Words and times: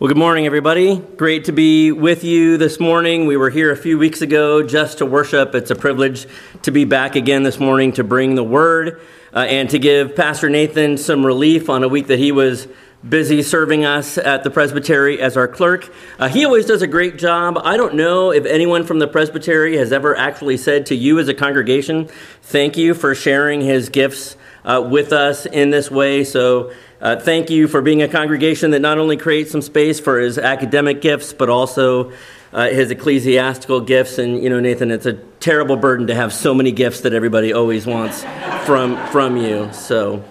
Well, 0.00 0.06
good 0.06 0.16
morning, 0.16 0.46
everybody. 0.46 0.96
Great 0.96 1.46
to 1.46 1.52
be 1.52 1.90
with 1.90 2.22
you 2.22 2.56
this 2.56 2.78
morning. 2.78 3.26
We 3.26 3.36
were 3.36 3.50
here 3.50 3.72
a 3.72 3.76
few 3.76 3.98
weeks 3.98 4.22
ago 4.22 4.62
just 4.62 4.98
to 4.98 5.06
worship. 5.06 5.56
It's 5.56 5.72
a 5.72 5.74
privilege 5.74 6.28
to 6.62 6.70
be 6.70 6.84
back 6.84 7.16
again 7.16 7.42
this 7.42 7.58
morning 7.58 7.90
to 7.94 8.04
bring 8.04 8.36
the 8.36 8.44
word 8.44 9.00
uh, 9.34 9.40
and 9.40 9.68
to 9.70 9.80
give 9.80 10.14
Pastor 10.14 10.48
Nathan 10.48 10.98
some 10.98 11.26
relief 11.26 11.68
on 11.68 11.82
a 11.82 11.88
week 11.88 12.06
that 12.06 12.20
he 12.20 12.30
was 12.30 12.68
busy 13.08 13.42
serving 13.42 13.84
us 13.84 14.18
at 14.18 14.44
the 14.44 14.50
presbytery 14.50 15.20
as 15.20 15.36
our 15.36 15.48
clerk. 15.48 15.92
Uh, 16.20 16.28
he 16.28 16.44
always 16.44 16.66
does 16.66 16.80
a 16.80 16.86
great 16.86 17.18
job. 17.18 17.58
I 17.64 17.76
don't 17.76 17.94
know 17.94 18.30
if 18.30 18.46
anyone 18.46 18.84
from 18.84 19.00
the 19.00 19.08
presbytery 19.08 19.78
has 19.78 19.92
ever 19.92 20.14
actually 20.14 20.58
said 20.58 20.86
to 20.86 20.94
you 20.94 21.18
as 21.18 21.26
a 21.26 21.34
congregation, 21.34 22.08
thank 22.42 22.76
you 22.76 22.94
for 22.94 23.16
sharing 23.16 23.62
his 23.62 23.88
gifts 23.88 24.36
uh, 24.64 24.80
with 24.80 25.12
us 25.12 25.44
in 25.44 25.70
this 25.70 25.90
way. 25.90 26.22
So, 26.22 26.72
uh, 27.00 27.16
thank 27.16 27.50
you 27.50 27.68
for 27.68 27.80
being 27.80 28.02
a 28.02 28.08
congregation 28.08 28.72
that 28.72 28.80
not 28.80 28.98
only 28.98 29.16
creates 29.16 29.50
some 29.50 29.62
space 29.62 30.00
for 30.00 30.18
his 30.18 30.38
academic 30.38 31.00
gifts, 31.00 31.32
but 31.32 31.48
also 31.48 32.12
uh, 32.52 32.68
his 32.68 32.90
ecclesiastical 32.90 33.80
gifts. 33.80 34.18
And, 34.18 34.42
you 34.42 34.50
know, 34.50 34.58
Nathan, 34.58 34.90
it's 34.90 35.06
a 35.06 35.14
terrible 35.40 35.76
burden 35.76 36.08
to 36.08 36.14
have 36.14 36.32
so 36.32 36.54
many 36.54 36.72
gifts 36.72 37.02
that 37.02 37.12
everybody 37.12 37.52
always 37.52 37.86
wants 37.86 38.24
from, 38.64 38.96
from 39.08 39.36
you. 39.36 39.72
So, 39.72 40.24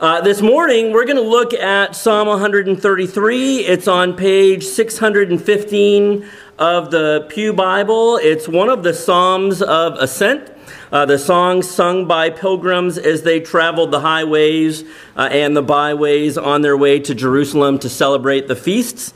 uh, 0.00 0.20
this 0.20 0.42
morning, 0.42 0.92
we're 0.92 1.06
going 1.06 1.16
to 1.16 1.22
look 1.22 1.54
at 1.54 1.96
Psalm 1.96 2.28
133. 2.28 3.58
It's 3.60 3.88
on 3.88 4.14
page 4.14 4.64
615 4.64 6.26
of 6.58 6.90
the 6.90 7.26
Pew 7.30 7.52
Bible. 7.54 8.18
It's 8.18 8.46
one 8.46 8.68
of 8.68 8.82
the 8.82 8.92
Psalms 8.92 9.62
of 9.62 9.94
Ascent. 9.94 10.53
Uh, 10.92 11.06
the 11.06 11.18
songs 11.18 11.68
sung 11.68 12.06
by 12.06 12.30
pilgrims 12.30 12.98
as 12.98 13.22
they 13.22 13.40
traveled 13.40 13.90
the 13.90 14.00
highways 14.00 14.84
uh, 15.16 15.28
and 15.30 15.56
the 15.56 15.62
byways 15.62 16.38
on 16.38 16.62
their 16.62 16.76
way 16.76 16.98
to 17.00 17.14
Jerusalem 17.14 17.78
to 17.78 17.88
celebrate 17.88 18.48
the 18.48 18.56
feasts. 18.56 19.14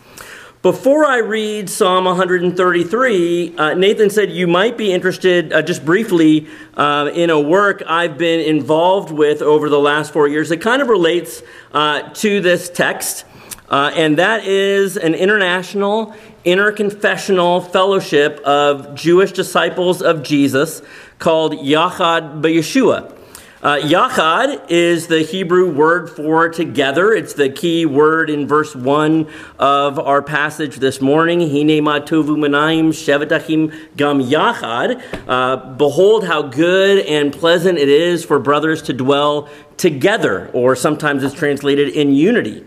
Before 0.61 1.05
I 1.05 1.19
read 1.19 1.71
Psalm 1.71 2.07
133, 2.07 3.57
uh, 3.57 3.75
Nathan 3.75 4.11
said 4.11 4.33
you 4.33 4.49
might 4.49 4.77
be 4.77 4.93
interested, 4.93 5.53
uh, 5.53 5.63
just 5.63 5.85
briefly, 5.85 6.49
uh, 6.77 7.13
in 7.15 7.31
a 7.31 7.39
work 7.39 7.85
I've 7.87 8.19
been 8.19 8.41
involved 8.41 9.13
with 9.13 9.41
over 9.41 9.69
the 9.69 9.79
last 9.79 10.13
four 10.13 10.27
years 10.27 10.49
that 10.49 10.61
kind 10.61 10.83
of 10.83 10.89
relates 10.89 11.45
uh, 11.71 12.11
to 12.15 12.41
this 12.41 12.69
text. 12.71 13.25
Uh, 13.71 13.93
and 13.95 14.19
that 14.19 14.45
is 14.47 14.97
an 14.97 15.15
international 15.15 16.17
interconfessional 16.49 17.71
fellowship 17.71 18.41
of 18.41 18.95
Jewish 18.95 19.33
disciples 19.33 20.01
of 20.01 20.23
Jesus 20.23 20.81
called 21.19 21.53
Yachad 21.53 22.41
B'Yeshua. 22.41 23.15
Uh, 23.61 23.77
Yachad 23.79 24.71
is 24.71 25.09
the 25.09 25.21
Hebrew 25.21 25.71
word 25.71 26.09
for 26.09 26.49
together. 26.49 27.13
It's 27.13 27.35
the 27.35 27.51
key 27.51 27.85
word 27.85 28.31
in 28.31 28.47
verse 28.49 28.75
1 28.75 29.27
of 29.59 29.99
our 29.99 30.23
passage 30.23 30.77
this 30.77 31.03
morning. 31.03 31.41
Hine 31.41 31.83
matovu 31.83 32.39
manayim 32.39 32.91
shevetachim 32.91 33.97
gam 33.97 34.23
yachad. 34.23 35.03
Uh, 35.29 35.75
behold 35.75 36.25
how 36.25 36.41
good 36.41 37.05
and 37.05 37.31
pleasant 37.31 37.79
it 37.79 37.89
is 37.91 38.25
for 38.25 38.39
brothers 38.39 38.81
to 38.83 38.95
dwell 38.95 39.51
together, 39.77 40.49
or 40.55 40.75
sometimes 40.75 41.23
it's 41.23 41.35
translated 41.35 41.89
in 41.89 42.15
unity. 42.15 42.65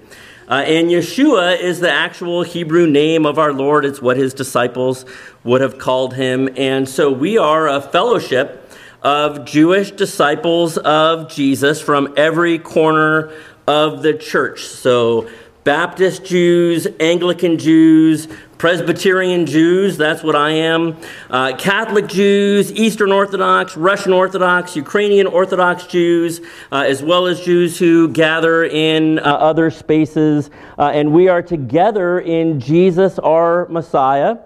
Uh, 0.51 0.55
and 0.67 0.89
Yeshua 0.89 1.57
is 1.61 1.79
the 1.79 1.89
actual 1.89 2.43
Hebrew 2.43 2.85
name 2.85 3.25
of 3.25 3.39
our 3.39 3.53
Lord. 3.53 3.85
It's 3.85 4.01
what 4.01 4.17
his 4.17 4.33
disciples 4.33 5.05
would 5.45 5.61
have 5.61 5.77
called 5.77 6.13
him. 6.13 6.49
And 6.57 6.89
so 6.89 7.09
we 7.09 7.37
are 7.37 7.69
a 7.69 7.79
fellowship 7.79 8.69
of 9.01 9.45
Jewish 9.45 9.91
disciples 9.91 10.77
of 10.77 11.29
Jesus 11.29 11.79
from 11.79 12.13
every 12.17 12.59
corner 12.59 13.31
of 13.65 14.01
the 14.01 14.13
church. 14.13 14.65
So 14.65 15.29
Baptist 15.63 16.25
Jews, 16.25 16.85
Anglican 16.99 17.57
Jews, 17.57 18.27
Presbyterian 18.61 19.47
Jews, 19.47 19.97
that's 19.97 20.21
what 20.21 20.35
I 20.35 20.51
am, 20.51 20.95
uh, 21.31 21.55
Catholic 21.57 22.05
Jews, 22.05 22.71
Eastern 22.73 23.11
Orthodox, 23.11 23.75
Russian 23.75 24.13
Orthodox, 24.13 24.75
Ukrainian 24.75 25.25
Orthodox 25.25 25.87
Jews, 25.87 26.41
uh, 26.71 26.83
as 26.87 27.01
well 27.01 27.25
as 27.25 27.41
Jews 27.41 27.79
who 27.79 28.07
gather 28.07 28.65
in 28.65 29.17
uh, 29.17 29.23
other 29.23 29.71
spaces. 29.71 30.51
Uh, 30.77 30.91
and 30.93 31.11
we 31.11 31.27
are 31.27 31.41
together 31.41 32.19
in 32.19 32.59
Jesus, 32.59 33.17
our 33.17 33.67
Messiah, 33.67 34.37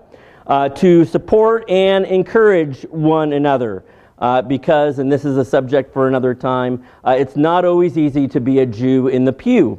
uh, 0.47 0.69
to 0.69 1.03
support 1.03 1.69
and 1.69 2.05
encourage 2.05 2.83
one 2.83 3.33
another. 3.33 3.83
Uh, 4.19 4.41
because, 4.41 4.99
and 4.99 5.11
this 5.11 5.25
is 5.25 5.35
a 5.35 5.43
subject 5.43 5.91
for 5.91 6.07
another 6.07 6.33
time, 6.33 6.81
it's 7.05 7.35
not 7.35 7.65
always 7.65 7.97
easy 7.97 8.29
to 8.29 8.39
be 8.39 8.59
a 8.59 8.65
Jew 8.65 9.09
in 9.09 9.25
the 9.25 9.33
pew. 9.33 9.77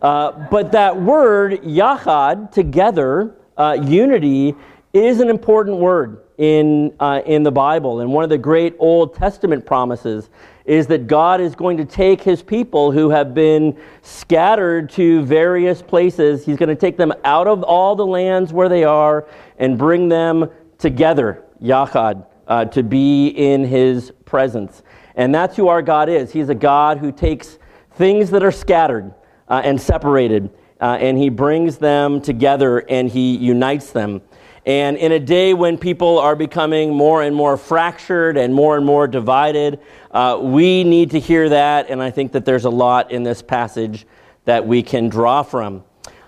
but 0.00 0.72
that 0.72 1.00
word, 1.00 1.62
yachad, 1.62 2.50
together, 2.50 3.36
uh, 3.56 3.78
unity 3.82 4.54
is 4.92 5.20
an 5.20 5.30
important 5.30 5.78
word 5.78 6.22
in, 6.38 6.94
uh, 7.00 7.22
in 7.24 7.42
the 7.42 7.52
Bible. 7.52 8.00
And 8.00 8.12
one 8.12 8.24
of 8.24 8.30
the 8.30 8.38
great 8.38 8.74
Old 8.78 9.14
Testament 9.14 9.64
promises 9.64 10.28
is 10.64 10.86
that 10.88 11.06
God 11.06 11.40
is 11.40 11.54
going 11.54 11.76
to 11.78 11.84
take 11.84 12.22
his 12.22 12.42
people 12.42 12.92
who 12.92 13.10
have 13.10 13.34
been 13.34 13.76
scattered 14.02 14.90
to 14.90 15.22
various 15.24 15.82
places, 15.82 16.44
he's 16.44 16.56
going 16.56 16.68
to 16.68 16.76
take 16.76 16.96
them 16.96 17.12
out 17.24 17.46
of 17.46 17.62
all 17.62 17.96
the 17.96 18.06
lands 18.06 18.52
where 18.52 18.68
they 18.68 18.84
are 18.84 19.26
and 19.58 19.76
bring 19.76 20.08
them 20.08 20.50
together, 20.78 21.44
Yachad, 21.62 22.26
uh, 22.46 22.64
to 22.66 22.82
be 22.82 23.28
in 23.28 23.64
his 23.64 24.12
presence. 24.24 24.82
And 25.14 25.34
that's 25.34 25.56
who 25.56 25.68
our 25.68 25.82
God 25.82 26.08
is. 26.08 26.32
He's 26.32 26.48
a 26.48 26.54
God 26.54 26.98
who 26.98 27.12
takes 27.12 27.58
things 27.92 28.30
that 28.30 28.42
are 28.42 28.52
scattered 28.52 29.14
uh, 29.48 29.62
and 29.64 29.80
separated 29.80 30.50
uh, 30.82 30.98
and 31.00 31.16
he 31.16 31.28
brings 31.28 31.78
them 31.78 32.20
together 32.20 32.80
and 32.90 33.08
he 33.08 33.36
unites 33.36 33.92
them. 33.92 34.20
And 34.66 34.96
in 34.96 35.12
a 35.12 35.20
day 35.20 35.54
when 35.54 35.78
people 35.78 36.18
are 36.18 36.34
becoming 36.34 36.92
more 36.92 37.22
and 37.22 37.34
more 37.34 37.56
fractured 37.56 38.36
and 38.36 38.52
more 38.52 38.76
and 38.76 38.84
more 38.84 39.06
divided, 39.06 39.80
uh, 40.10 40.38
we 40.42 40.82
need 40.82 41.12
to 41.12 41.20
hear 41.20 41.48
that, 41.48 41.88
and 41.88 42.02
I 42.02 42.10
think 42.10 42.32
that 42.32 42.44
there's 42.44 42.64
a 42.64 42.70
lot 42.70 43.12
in 43.12 43.22
this 43.22 43.42
passage 43.42 44.06
that 44.44 44.66
we 44.66 44.82
can 44.82 45.08
draw 45.08 45.44
from. 45.44 45.84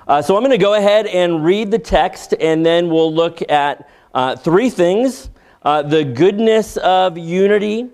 Uh, 0.07 0.23
so 0.23 0.37
I'm 0.37 0.43
going 0.43 0.53
to 0.53 0.59
go 0.59 0.75
ahead 0.75 1.07
and 1.07 1.45
read 1.45 1.71
the 1.71 1.79
text, 1.79 2.35
and 2.41 2.65
then 2.65 2.89
we'll 2.89 3.13
look 3.13 3.41
at 3.51 3.89
uh, 4.15 4.37
three 4.37 4.71
things 4.71 5.31
uh, 5.63 5.83
the 5.83 6.05
goodness 6.05 6.77
of 6.77 7.17
unity, 7.17 7.89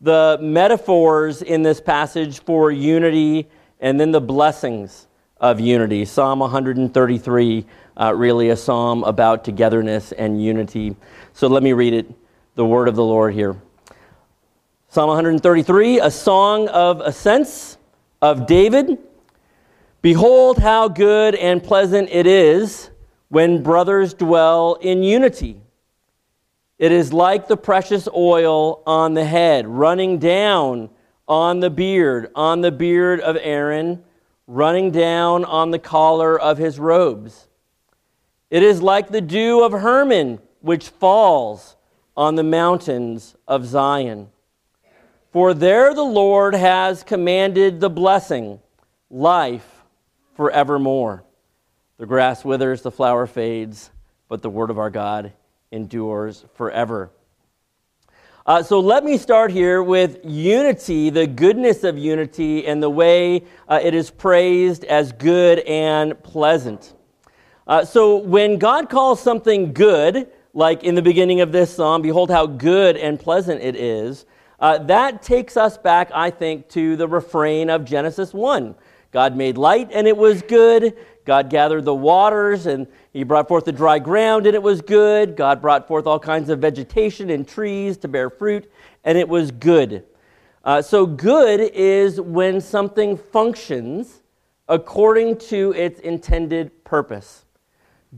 the 0.00 0.38
metaphors 0.40 1.42
in 1.42 1.62
this 1.62 1.80
passage 1.80 2.40
for 2.44 2.70
unity, 2.70 3.48
and 3.80 3.98
then 3.98 4.12
the 4.12 4.20
blessings 4.20 5.08
of 5.40 5.60
unity. 5.60 6.04
Psalm 6.04 6.38
133, 6.38 7.66
uh, 7.96 8.14
really 8.14 8.50
a 8.50 8.56
psalm 8.56 9.04
about 9.04 9.44
togetherness 9.44 10.12
and 10.12 10.42
unity. 10.42 10.96
So 11.34 11.46
let 11.46 11.62
me 11.62 11.72
read 11.72 11.92
it, 11.92 12.06
the 12.54 12.64
word 12.64 12.88
of 12.88 12.96
the 12.96 13.04
Lord 13.04 13.34
here. 13.34 13.56
Psalm 14.88 15.08
133, 15.08 16.00
a 16.00 16.10
song 16.10 16.68
of 16.68 17.00
ascents 17.00 17.76
of 18.22 18.46
David. 18.46 18.98
Behold, 20.00 20.58
how 20.58 20.88
good 20.88 21.34
and 21.34 21.62
pleasant 21.62 22.08
it 22.10 22.26
is 22.26 22.90
when 23.28 23.62
brothers 23.62 24.14
dwell 24.14 24.74
in 24.80 25.02
unity. 25.02 25.60
It 26.78 26.92
is 26.92 27.12
like 27.12 27.48
the 27.48 27.56
precious 27.56 28.08
oil 28.14 28.82
on 28.86 29.14
the 29.14 29.24
head, 29.24 29.66
running 29.66 30.18
down 30.18 30.90
on 31.28 31.60
the 31.60 31.70
beard, 31.70 32.30
on 32.34 32.60
the 32.60 32.70
beard 32.70 33.20
of 33.20 33.36
Aaron 33.40 34.02
running 34.46 34.90
down 34.90 35.44
on 35.44 35.70
the 35.70 35.78
collar 35.78 36.38
of 36.38 36.58
his 36.58 36.78
robes. 36.78 37.48
It 38.50 38.62
is 38.62 38.80
like 38.80 39.08
the 39.08 39.20
dew 39.20 39.64
of 39.64 39.72
Hermon, 39.72 40.40
which 40.60 40.88
falls 40.88 41.76
on 42.16 42.36
the 42.36 42.44
mountains 42.44 43.34
of 43.48 43.66
Zion. 43.66 44.28
For 45.32 45.52
there 45.52 45.92
the 45.94 46.02
Lord 46.02 46.54
has 46.54 47.02
commanded 47.02 47.80
the 47.80 47.90
blessing, 47.90 48.60
life 49.10 49.82
forevermore. 50.34 51.24
The 51.98 52.06
grass 52.06 52.44
withers, 52.44 52.82
the 52.82 52.90
flower 52.90 53.26
fades, 53.26 53.90
but 54.28 54.42
the 54.42 54.50
word 54.50 54.70
of 54.70 54.78
our 54.78 54.90
God 54.90 55.32
endures 55.72 56.44
forever. 56.54 57.10
Uh, 58.46 58.62
so 58.62 58.78
let 58.78 59.02
me 59.02 59.18
start 59.18 59.50
here 59.50 59.82
with 59.82 60.20
unity, 60.22 61.10
the 61.10 61.26
goodness 61.26 61.82
of 61.82 61.98
unity, 61.98 62.64
and 62.64 62.80
the 62.80 62.88
way 62.88 63.42
uh, 63.68 63.80
it 63.82 63.92
is 63.92 64.08
praised 64.08 64.84
as 64.84 65.10
good 65.10 65.58
and 65.66 66.22
pleasant. 66.22 66.94
Uh, 67.66 67.84
so 67.84 68.18
when 68.18 68.56
God 68.56 68.88
calls 68.88 69.20
something 69.20 69.72
good, 69.72 70.28
like 70.54 70.84
in 70.84 70.94
the 70.94 71.02
beginning 71.02 71.40
of 71.40 71.50
this 71.50 71.74
psalm, 71.74 72.02
behold 72.02 72.30
how 72.30 72.46
good 72.46 72.96
and 72.96 73.18
pleasant 73.18 73.60
it 73.62 73.74
is, 73.74 74.26
uh, 74.60 74.78
that 74.78 75.22
takes 75.22 75.56
us 75.56 75.76
back, 75.76 76.12
I 76.14 76.30
think, 76.30 76.68
to 76.68 76.94
the 76.94 77.08
refrain 77.08 77.68
of 77.68 77.84
Genesis 77.84 78.32
1. 78.32 78.76
God 79.10 79.36
made 79.36 79.58
light 79.58 79.90
and 79.92 80.06
it 80.06 80.16
was 80.16 80.42
good. 80.42 80.96
God 81.26 81.50
gathered 81.50 81.84
the 81.84 81.94
waters 81.94 82.66
and 82.66 82.86
he 83.12 83.24
brought 83.24 83.48
forth 83.48 83.64
the 83.64 83.72
dry 83.72 83.98
ground 83.98 84.46
and 84.46 84.54
it 84.54 84.62
was 84.62 84.80
good. 84.80 85.36
God 85.36 85.60
brought 85.60 85.86
forth 85.86 86.06
all 86.06 86.20
kinds 86.20 86.48
of 86.48 86.60
vegetation 86.60 87.28
and 87.30 87.46
trees 87.46 87.98
to 87.98 88.08
bear 88.08 88.30
fruit 88.30 88.70
and 89.04 89.18
it 89.18 89.28
was 89.28 89.50
good. 89.50 90.04
Uh, 90.64 90.80
so, 90.80 91.04
good 91.04 91.60
is 91.60 92.20
when 92.20 92.60
something 92.60 93.16
functions 93.16 94.22
according 94.68 95.38
to 95.38 95.72
its 95.74 96.00
intended 96.00 96.84
purpose. 96.84 97.44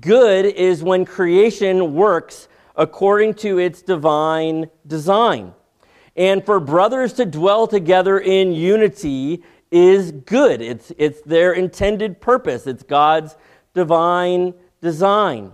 Good 0.01 0.47
is 0.47 0.83
when 0.83 1.05
creation 1.05 1.95
works 1.95 2.49
according 2.77 3.35
to 3.35 3.59
its 3.59 3.83
divine 3.83 4.71
design. 4.87 5.53
And 6.17 6.45
for 6.45 6.59
brothers 6.61 7.13
to 7.15 7.25
dwell 7.25 7.67
together 7.67 8.19
in 8.19 8.53
unity 8.53 9.43
is 9.71 10.13
good. 10.13 10.61
It's, 10.61 10.93
it's 10.99 11.21
their 11.23 11.53
intended 11.53 12.21
purpose, 12.21 12.67
it's 12.67 12.83
God's 12.83 13.37
divine 13.75 14.55
design. 14.81 15.53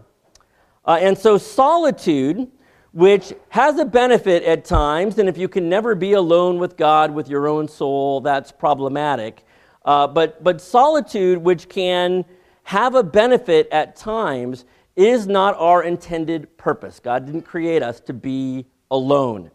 Uh, 0.85 0.99
and 1.01 1.17
so, 1.17 1.39
solitude, 1.39 2.51
which 2.93 3.33
has 3.49 3.79
a 3.79 3.85
benefit 3.85 4.43
at 4.45 4.65
times, 4.65 5.19
and 5.19 5.29
if 5.29 5.39
you 5.39 5.49
can 5.49 5.69
never 5.69 5.95
be 5.95 6.13
alone 6.13 6.59
with 6.59 6.77
God 6.77 7.11
with 7.11 7.29
your 7.29 7.49
own 7.49 7.69
soul, 7.69 8.21
that's 8.21 8.53
problematic. 8.53 9.45
Uh, 9.85 10.07
but, 10.07 10.45
but 10.45 10.61
solitude, 10.61 11.39
which 11.39 11.69
can 11.69 12.25
have 12.65 12.95
a 12.95 13.03
benefit 13.03 13.69
at 13.73 13.97
times, 13.97 14.65
is 14.97 15.27
not 15.27 15.57
our 15.59 15.83
intended 15.83 16.57
purpose. 16.57 17.01
God 17.01 17.27
didn't 17.27 17.43
create 17.43 17.83
us 17.83 18.01
to 18.01 18.13
be 18.13 18.67
alone. 18.91 19.51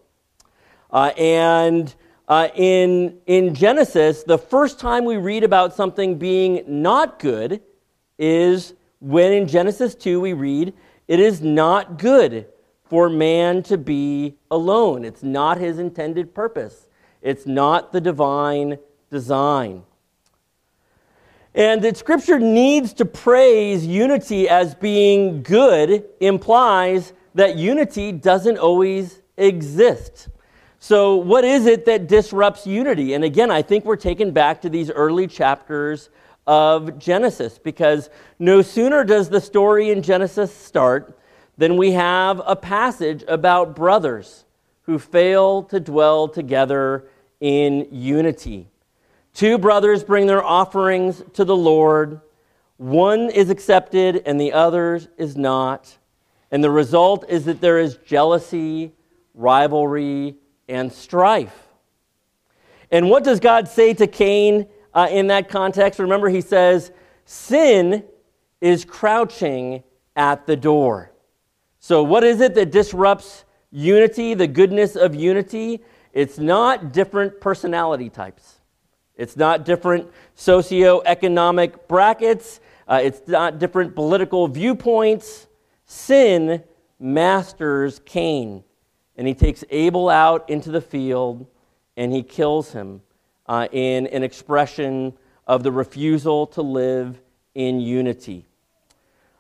Uh, 0.92 1.12
and 1.18 1.94
uh, 2.30 2.48
in, 2.54 3.18
in 3.26 3.56
Genesis, 3.56 4.22
the 4.22 4.38
first 4.38 4.80
time 4.80 5.04
we 5.04 5.18
read 5.18 5.44
about 5.44 5.76
something 5.76 6.20
being 6.20 6.64
not 6.68 7.18
good 7.18 7.60
is 8.20 8.76
when 9.00 9.34
in 9.34 9.48
Genesis 9.48 9.96
2 9.96 10.22
we 10.22 10.34
read, 10.34 10.74
It 11.08 11.20
is 11.20 11.42
not 11.42 11.98
good 11.98 12.46
for 12.86 13.10
man 13.10 13.64
to 13.64 13.80
be 13.80 14.38
alone. 14.52 15.06
It's 15.06 15.24
not 15.24 15.58
his 15.58 15.80
intended 15.80 16.36
purpose, 16.36 16.88
it's 17.24 17.48
not 17.48 17.92
the 17.92 18.00
divine 18.00 18.78
design. 19.10 19.84
And 21.56 21.82
that 21.82 21.98
Scripture 21.98 22.38
needs 22.38 22.94
to 22.94 23.06
praise 23.06 23.84
unity 23.88 24.48
as 24.48 24.76
being 24.76 25.42
good 25.42 26.06
implies 26.20 27.12
that 27.34 27.58
unity 27.58 28.12
doesn't 28.12 28.60
always 28.60 29.24
exist. 29.36 30.30
So, 30.82 31.18
what 31.18 31.44
is 31.44 31.66
it 31.66 31.86
that 31.86 32.08
disrupts 32.08 32.66
unity? 32.66 33.14
And 33.14 33.26
again, 33.26 33.52
I 33.52 33.62
think 33.62 33.84
we're 33.84 33.98
taken 33.98 34.32
back 34.32 34.62
to 34.62 34.70
these 34.70 34.90
early 34.90 35.28
chapters 35.28 36.10
of 36.48 36.98
Genesis 36.98 37.60
because 37.60 38.10
no 38.40 38.62
sooner 38.62 39.04
does 39.04 39.30
the 39.30 39.42
story 39.42 39.92
in 39.92 40.02
Genesis 40.02 40.56
start 40.56 41.20
than 41.58 41.76
we 41.76 41.92
have 41.92 42.42
a 42.46 42.56
passage 42.56 43.26
about 43.28 43.76
brothers 43.76 44.46
who 44.84 44.98
fail 44.98 45.64
to 45.64 45.82
dwell 45.82 46.30
together 46.30 47.06
in 47.42 47.86
unity. 47.92 48.70
Two 49.34 49.58
brothers 49.58 50.04
bring 50.04 50.28
their 50.28 50.44
offerings 50.44 51.22
to 51.34 51.44
the 51.44 51.56
Lord. 51.56 52.22
One 52.78 53.30
is 53.30 53.50
accepted 53.50 54.24
and 54.26 54.40
the 54.40 54.54
other 54.54 55.02
is 55.18 55.36
not. 55.36 55.98
And 56.52 56.64
the 56.64 56.72
result 56.72 57.26
is 57.28 57.46
that 57.46 57.60
there 57.60 57.80
is 57.80 57.98
jealousy, 57.98 58.94
rivalry, 59.36 60.38
and 60.70 60.94
strife. 60.94 61.68
And 62.92 63.10
what 63.10 63.24
does 63.24 63.40
God 63.40 63.68
say 63.68 63.94
to 63.96 64.08
Cain 64.08 64.68
uh, 64.94 65.08
in 65.12 65.28
that 65.28 65.50
context? 65.50 66.00
Remember, 66.00 66.30
he 66.30 66.42
says, 66.42 66.92
Sin 67.26 68.04
is 68.62 68.86
crouching 68.86 69.84
at 70.16 70.48
the 70.48 70.56
door. 70.56 71.12
So, 71.80 72.04
what 72.04 72.24
is 72.24 72.42
it 72.42 72.56
that 72.56 72.72
disrupts 72.72 73.46
unity, 73.72 74.34
the 74.34 74.48
goodness 74.48 74.96
of 74.96 75.16
unity? 75.16 75.82
It's 76.14 76.40
not 76.40 76.92
different 76.92 77.40
personality 77.40 78.10
types. 78.10 78.60
It's 79.16 79.38
not 79.38 79.66
different 79.66 80.10
socioeconomic 80.36 81.88
brackets. 81.88 82.60
Uh, 82.88 83.02
it's 83.04 83.28
not 83.28 83.60
different 83.60 83.96
political 83.96 84.48
viewpoints. 84.48 85.48
Sin 85.86 86.64
masters 87.00 88.00
Cain, 88.06 88.64
and 89.20 89.28
he 89.28 89.34
takes 89.34 89.66
Abel 89.70 90.08
out 90.08 90.50
into 90.50 90.72
the 90.72 90.80
field 90.80 91.46
and 91.98 92.14
he 92.14 92.24
kills 92.24 92.72
him 92.72 93.02
uh, 93.48 93.68
in 93.74 94.08
an 94.08 94.24
expression 94.24 95.12
of 95.46 95.62
the 95.62 95.74
refusal 95.74 96.48
to 96.48 96.62
live 96.62 97.20
in 97.54 97.82
unity. 97.82 98.46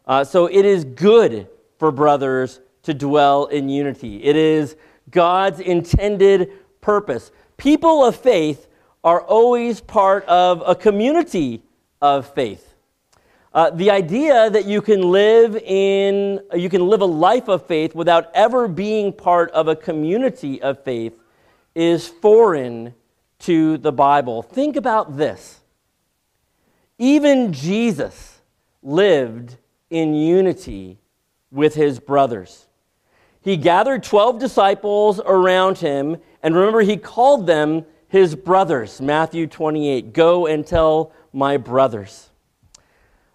Uh, 0.05 0.25
so 0.25 0.47
it 0.47 0.65
is 0.65 0.83
good 0.83 1.47
for 1.77 1.93
brothers 1.93 2.59
to 2.83 2.93
dwell 2.93 3.45
in 3.45 3.69
unity. 3.69 4.21
It 4.21 4.35
is 4.35 4.75
God's 5.11 5.61
intended 5.61 6.51
purpose. 6.81 7.31
People 7.55 8.03
of 8.03 8.17
faith 8.17 8.67
are 9.05 9.21
always 9.21 9.79
part 9.79 10.25
of 10.25 10.61
a 10.67 10.75
community 10.75 11.63
of 12.01 12.33
faith. 12.33 12.68
Uh, 13.59 13.69
the 13.71 13.91
idea 13.91 14.49
that 14.49 14.63
you 14.63 14.81
can 14.81 15.01
live 15.01 15.53
in 15.57 16.39
you 16.55 16.69
can 16.69 16.87
live 16.87 17.01
a 17.01 17.05
life 17.05 17.49
of 17.49 17.67
faith 17.67 17.93
without 17.93 18.31
ever 18.33 18.69
being 18.69 19.11
part 19.11 19.51
of 19.51 19.67
a 19.67 19.75
community 19.75 20.61
of 20.61 20.81
faith 20.85 21.19
is 21.75 22.07
foreign 22.07 22.93
to 23.37 23.77
the 23.79 23.91
Bible. 23.91 24.41
Think 24.41 24.77
about 24.77 25.17
this. 25.17 25.59
Even 26.97 27.51
Jesus 27.51 28.39
lived 28.81 29.57
in 29.89 30.13
unity 30.15 30.97
with 31.51 31.75
his 31.75 31.99
brothers. 31.99 32.65
He 33.41 33.57
gathered 33.57 34.03
12 34.03 34.39
disciples 34.39 35.19
around 35.19 35.79
him, 35.79 36.15
and 36.41 36.55
remember, 36.55 36.79
he 36.79 36.95
called 36.95 37.45
them 37.45 37.83
his 38.07 38.35
brothers. 38.35 39.01
Matthew 39.01 39.47
28 39.47 40.13
Go 40.13 40.47
and 40.47 40.65
tell 40.65 41.11
my 41.33 41.57
brothers. 41.57 42.28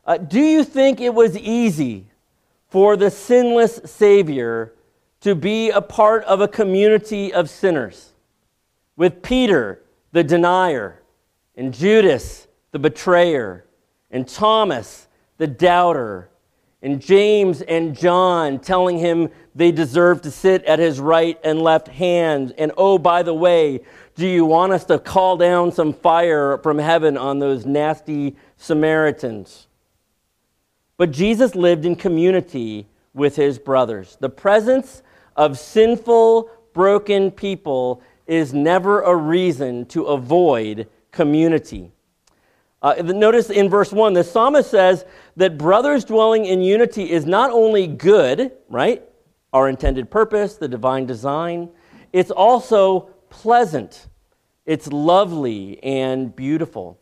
Uh, 0.06 0.18
do 0.18 0.40
you 0.40 0.64
think 0.64 1.00
it 1.00 1.14
was 1.14 1.36
easy 1.38 2.06
for 2.68 2.96
the 2.96 3.10
sinless 3.10 3.80
Savior 3.84 4.74
to 5.20 5.34
be 5.34 5.70
a 5.70 5.80
part 5.80 6.24
of 6.24 6.40
a 6.40 6.48
community 6.48 7.32
of 7.32 7.48
sinners? 7.48 8.12
With 8.96 9.22
Peter, 9.22 9.82
the 10.12 10.22
denier, 10.22 11.02
and 11.56 11.72
Judas, 11.72 12.46
the 12.72 12.78
betrayer, 12.78 13.64
and 14.10 14.28
Thomas, 14.28 15.08
the 15.38 15.46
doubter, 15.46 16.28
and 16.82 17.00
James 17.00 17.62
and 17.62 17.96
John 17.96 18.58
telling 18.58 18.98
him 18.98 19.30
they 19.54 19.72
deserve 19.72 20.20
to 20.22 20.30
sit 20.30 20.62
at 20.64 20.78
his 20.78 21.00
right 21.00 21.40
and 21.42 21.62
left 21.62 21.88
hand. 21.88 22.52
And 22.58 22.72
oh, 22.76 22.98
by 22.98 23.22
the 23.22 23.32
way, 23.32 23.80
do 24.16 24.26
you 24.26 24.44
want 24.44 24.72
us 24.72 24.84
to 24.84 24.98
call 24.98 25.38
down 25.38 25.72
some 25.72 25.94
fire 25.94 26.58
from 26.58 26.78
heaven 26.78 27.16
on 27.16 27.38
those 27.38 27.64
nasty 27.64 28.36
Samaritans? 28.58 29.66
But 31.04 31.10
Jesus 31.10 31.54
lived 31.54 31.84
in 31.84 31.96
community 31.96 32.86
with 33.12 33.36
his 33.36 33.58
brothers. 33.58 34.16
The 34.20 34.30
presence 34.30 35.02
of 35.36 35.58
sinful, 35.58 36.48
broken 36.72 37.30
people 37.30 38.00
is 38.26 38.54
never 38.54 39.02
a 39.02 39.14
reason 39.14 39.84
to 39.88 40.04
avoid 40.04 40.88
community. 41.12 41.92
Uh, 42.80 42.94
notice 43.04 43.50
in 43.50 43.68
verse 43.68 43.92
1, 43.92 44.14
the 44.14 44.24
psalmist 44.24 44.70
says 44.70 45.04
that 45.36 45.58
brothers 45.58 46.06
dwelling 46.06 46.46
in 46.46 46.62
unity 46.62 47.10
is 47.10 47.26
not 47.26 47.50
only 47.50 47.86
good, 47.86 48.52
right? 48.70 49.02
Our 49.52 49.68
intended 49.68 50.10
purpose, 50.10 50.56
the 50.56 50.68
divine 50.68 51.04
design, 51.04 51.68
it's 52.14 52.30
also 52.30 53.10
pleasant, 53.28 54.08
it's 54.64 54.86
lovely 54.86 55.84
and 55.84 56.34
beautiful. 56.34 56.98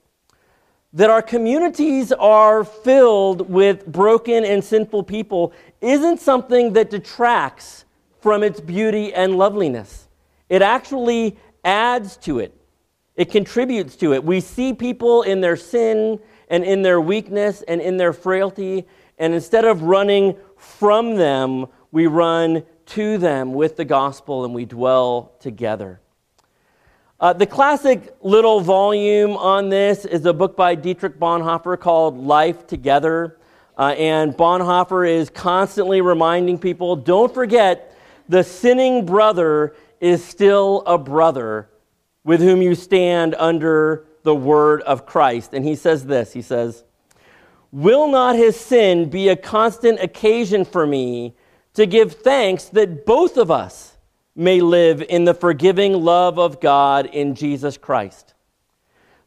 That 0.94 1.08
our 1.08 1.22
communities 1.22 2.12
are 2.12 2.64
filled 2.64 3.49
with 3.49 3.87
broken 3.87 4.44
and 4.44 4.62
sinful 4.62 5.04
people 5.04 5.54
isn't 5.80 6.20
something 6.20 6.75
that 6.75 6.90
detracts 6.90 7.87
from 8.20 8.42
its 8.42 8.61
beauty 8.61 9.12
and 9.14 9.37
loveliness. 9.37 10.08
It 10.50 10.61
actually 10.61 11.38
adds 11.64 12.18
to 12.18 12.40
it, 12.40 12.54
it 13.16 13.30
contributes 13.30 13.96
to 13.96 14.12
it. 14.12 14.22
We 14.22 14.40
see 14.40 14.75
people 14.75 15.22
in 15.22 15.40
their 15.40 15.56
sin 15.56 16.20
and 16.49 16.62
in 16.62 16.82
their 16.82 17.00
weakness 17.00 17.62
and 17.62 17.80
in 17.80 17.96
their 17.96 18.12
frailty, 18.12 18.87
and 19.18 19.32
instead 19.32 19.64
of 19.64 19.82
running 19.82 20.37
from 20.58 21.16
them, 21.16 21.66
we 21.90 22.06
run 22.06 22.64
to 22.84 23.16
them 23.16 23.54
with 23.54 23.76
the 23.76 23.84
gospel 23.87 24.44
and 24.44 24.52
we 24.52 24.66
dwell 24.66 25.32
together. 25.40 26.01
Uh, 27.23 27.33
the 27.33 27.47
classic 27.47 28.17
little 28.23 28.61
volume 28.61 29.37
on 29.37 29.69
this 29.69 30.05
is 30.05 30.26
a 30.26 30.33
book 30.33 30.57
by 30.57 30.75
Dietrich 30.75 31.21
Bonhoeffer 31.21 31.79
called 31.79 32.19
Life 32.19 32.67
Together. 32.67 33.38
Uh, 33.79 33.95
and 33.97 34.37
Bonhoeffer 34.37 35.09
is 35.09 35.31
constantly 35.31 36.00
reminding 36.00 36.59
people 36.59 36.97
don't 36.97 37.33
forget, 37.33 37.97
the 38.29 38.43
sinning 38.43 39.07
brother 39.07 39.73
is 40.00 40.25
still 40.25 40.83
a 40.85 40.99
brother 40.99 41.69
with 42.25 42.41
whom 42.41 42.61
you 42.61 42.75
stand 42.75 43.37
under 43.37 44.05
the 44.25 44.35
word 44.35 44.83
of 44.83 45.07
Christ. 45.07 45.55
And 45.55 45.64
he 45.64 45.76
says 45.76 46.05
this 46.05 46.33
He 46.33 46.43
says, 46.43 46.83
Will 47.71 48.09
not 48.09 48.35
his 48.35 48.59
sin 48.59 49.09
be 49.09 49.29
a 49.29 49.37
constant 49.37 50.00
occasion 50.00 50.64
for 50.64 50.88
me 50.88 51.37
to 51.75 51.87
give 51.87 52.14
thanks 52.14 52.64
that 52.71 53.07
both 53.07 53.37
of 53.37 53.49
us 53.49 53.91
may 54.35 54.61
live 54.61 55.03
in 55.03 55.25
the 55.25 55.35
forgiving 55.35 55.93
love 55.93 56.39
of 56.39 56.61
God 56.61 57.07
in 57.07 57.35
Jesus 57.35 57.77
Christ. 57.77 58.35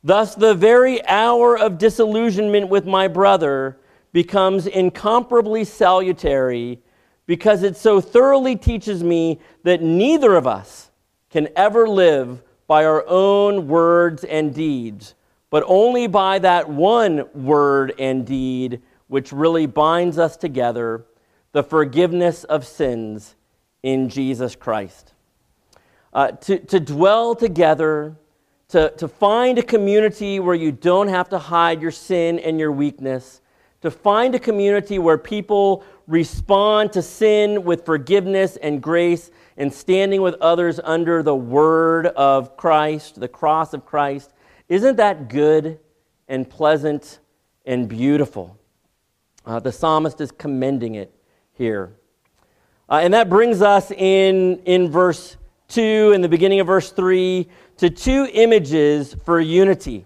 Thus, 0.03 0.35
the 0.35 0.53
very 0.53 1.05
hour 1.07 1.57
of 1.57 1.77
disillusionment 1.77 2.69
with 2.69 2.85
my 2.85 3.07
brother 3.07 3.77
becomes 4.13 4.67
incomparably 4.67 5.63
salutary 5.63 6.79
because 7.25 7.63
it 7.63 7.75
so 7.75 7.99
thoroughly 7.99 8.55
teaches 8.55 9.03
me 9.03 9.39
that 9.63 9.81
neither 9.81 10.35
of 10.35 10.47
us 10.47 10.91
can 11.29 11.49
ever 11.55 11.87
live 11.87 12.41
by 12.67 12.85
our 12.85 13.03
own 13.07 13.67
words 13.67 14.23
and 14.23 14.53
deeds, 14.53 15.15
but 15.49 15.63
only 15.67 16.07
by 16.07 16.39
that 16.39 16.69
one 16.69 17.27
word 17.33 17.93
and 17.99 18.25
deed 18.25 18.81
which 19.07 19.31
really 19.31 19.65
binds 19.65 20.17
us 20.17 20.37
together 20.37 21.05
the 21.51 21.63
forgiveness 21.63 22.43
of 22.45 22.65
sins 22.65 23.34
in 23.85 24.09
Jesus 24.09 24.55
Christ. 24.55 25.13
Uh, 26.11 26.31
to, 26.31 26.57
to 26.57 26.79
dwell 26.79 27.35
together, 27.35 28.15
to, 28.69 28.89
to 28.97 29.07
find 29.07 29.59
a 29.59 29.61
community 29.61 30.39
where 30.39 30.55
you 30.55 30.71
don't 30.71 31.07
have 31.07 31.29
to 31.29 31.37
hide 31.37 31.83
your 31.83 31.91
sin 31.91 32.39
and 32.39 32.59
your 32.59 32.71
weakness, 32.71 33.41
to 33.81 33.91
find 33.91 34.33
a 34.33 34.39
community 34.39 34.97
where 34.97 35.19
people 35.19 35.83
respond 36.07 36.93
to 36.93 37.01
sin 37.03 37.63
with 37.63 37.85
forgiveness 37.85 38.57
and 38.57 38.81
grace 38.81 39.29
and 39.55 39.71
standing 39.71 40.23
with 40.23 40.33
others 40.41 40.79
under 40.83 41.21
the 41.21 41.35
word 41.35 42.07
of 42.07 42.57
Christ, 42.57 43.19
the 43.19 43.27
cross 43.27 43.71
of 43.75 43.85
Christ. 43.85 44.33
Isn't 44.67 44.95
that 44.95 45.29
good 45.29 45.79
and 46.27 46.49
pleasant 46.49 47.19
and 47.67 47.87
beautiful? 47.87 48.57
Uh, 49.45 49.59
the 49.59 49.71
psalmist 49.71 50.19
is 50.21 50.31
commending 50.31 50.95
it 50.95 51.13
here. 51.53 51.93
Uh, 52.89 52.99
and 53.01 53.13
that 53.13 53.29
brings 53.29 53.61
us 53.61 53.91
in, 53.91 54.59
in 54.65 54.91
verse 54.91 55.37
2, 55.69 56.11
in 56.13 56.21
the 56.21 56.29
beginning 56.29 56.59
of 56.59 56.67
verse 56.67 56.91
3, 56.91 57.47
to 57.77 57.89
two 57.89 58.27
images 58.33 59.15
for 59.25 59.39
unity. 59.39 60.05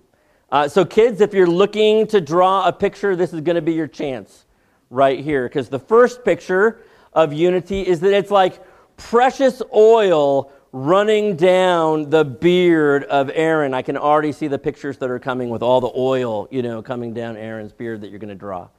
Uh, 0.52 0.68
so, 0.68 0.86
kids, 0.86 1.22
if 1.22 1.34
you're 1.34 1.48
looking 1.48 2.08
to 2.08 2.22
draw 2.22 2.68
a 2.68 2.74
picture, 2.74 3.16
this 3.16 3.34
is 3.34 3.42
going 3.42 3.56
to 3.56 3.62
be 3.62 3.74
your 3.74 3.88
chance 3.88 4.46
right 4.90 5.20
here. 5.20 5.48
Because 5.48 5.70
the 5.70 5.80
first 5.80 6.24
picture 6.24 6.82
of 7.14 7.34
unity 7.34 7.86
is 7.86 8.00
that 8.00 8.14
it's 8.14 8.32
like 8.32 8.64
precious 8.98 9.62
oil 9.74 10.52
running 10.72 11.36
down 11.36 12.10
the 12.10 12.24
beard 12.24 13.04
of 13.06 13.30
Aaron. 13.34 13.74
I 13.74 13.82
can 13.82 13.98
already 13.98 14.32
see 14.32 14.48
the 14.48 14.60
pictures 14.60 14.98
that 15.00 15.10
are 15.10 15.20
coming 15.20 15.50
with 15.50 15.62
all 15.62 15.82
the 15.82 15.92
oil, 15.96 16.48
you 16.52 16.62
know, 16.62 16.82
coming 16.82 17.14
down 17.14 17.38
Aaron's 17.38 17.74
beard 17.74 18.02
that 18.02 18.10
you're 18.10 18.20
going 18.20 18.30
to 18.30 18.36
draw. 18.36 18.70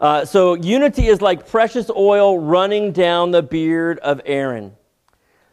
Uh, 0.00 0.24
so 0.24 0.54
unity 0.54 1.08
is 1.08 1.20
like 1.20 1.46
precious 1.46 1.90
oil 1.94 2.38
running 2.38 2.90
down 2.90 3.32
the 3.32 3.42
beard 3.42 3.98
of 3.98 4.18
Aaron. 4.24 4.74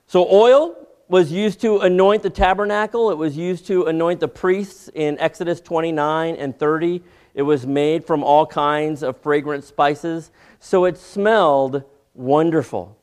So 0.06 0.26
oil 0.32 0.88
was 1.10 1.34
used 1.34 1.60
to 1.62 1.80
anoint 1.80 2.24
the 2.24 2.30
tabernacle. 2.30 3.12
It 3.12 3.18
was 3.18 3.36
used 3.36 3.68
to 3.68 3.86
anoint 3.86 4.22
the 4.22 4.28
priests 4.30 4.90
in 4.94 5.20
Exodus 5.20 5.60
29 5.60 6.36
and 6.36 6.58
30. 6.58 7.04
It 7.34 7.42
was 7.42 7.68
made 7.68 8.06
from 8.06 8.24
all 8.24 8.46
kinds 8.46 9.04
of 9.04 9.18
fragrant 9.18 9.66
spices. 9.66 10.32
So 10.62 10.86
it 10.86 10.98
smelled 10.98 11.84
wonderful. 12.14 12.98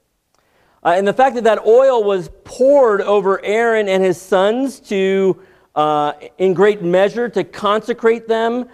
Uh, 0.82 0.94
and 0.96 1.06
the 1.06 1.12
fact 1.12 1.34
that 1.34 1.44
that 1.44 1.66
oil 1.66 2.02
was 2.02 2.30
poured 2.44 3.02
over 3.02 3.42
Aaron 3.44 3.88
and 3.88 4.02
his 4.02 4.20
sons 4.20 4.80
to, 4.80 5.40
uh, 5.74 6.14
in 6.38 6.54
great 6.54 6.82
measure, 6.82 7.28
to 7.28 7.44
consecrate 7.44 8.28
them 8.28 8.66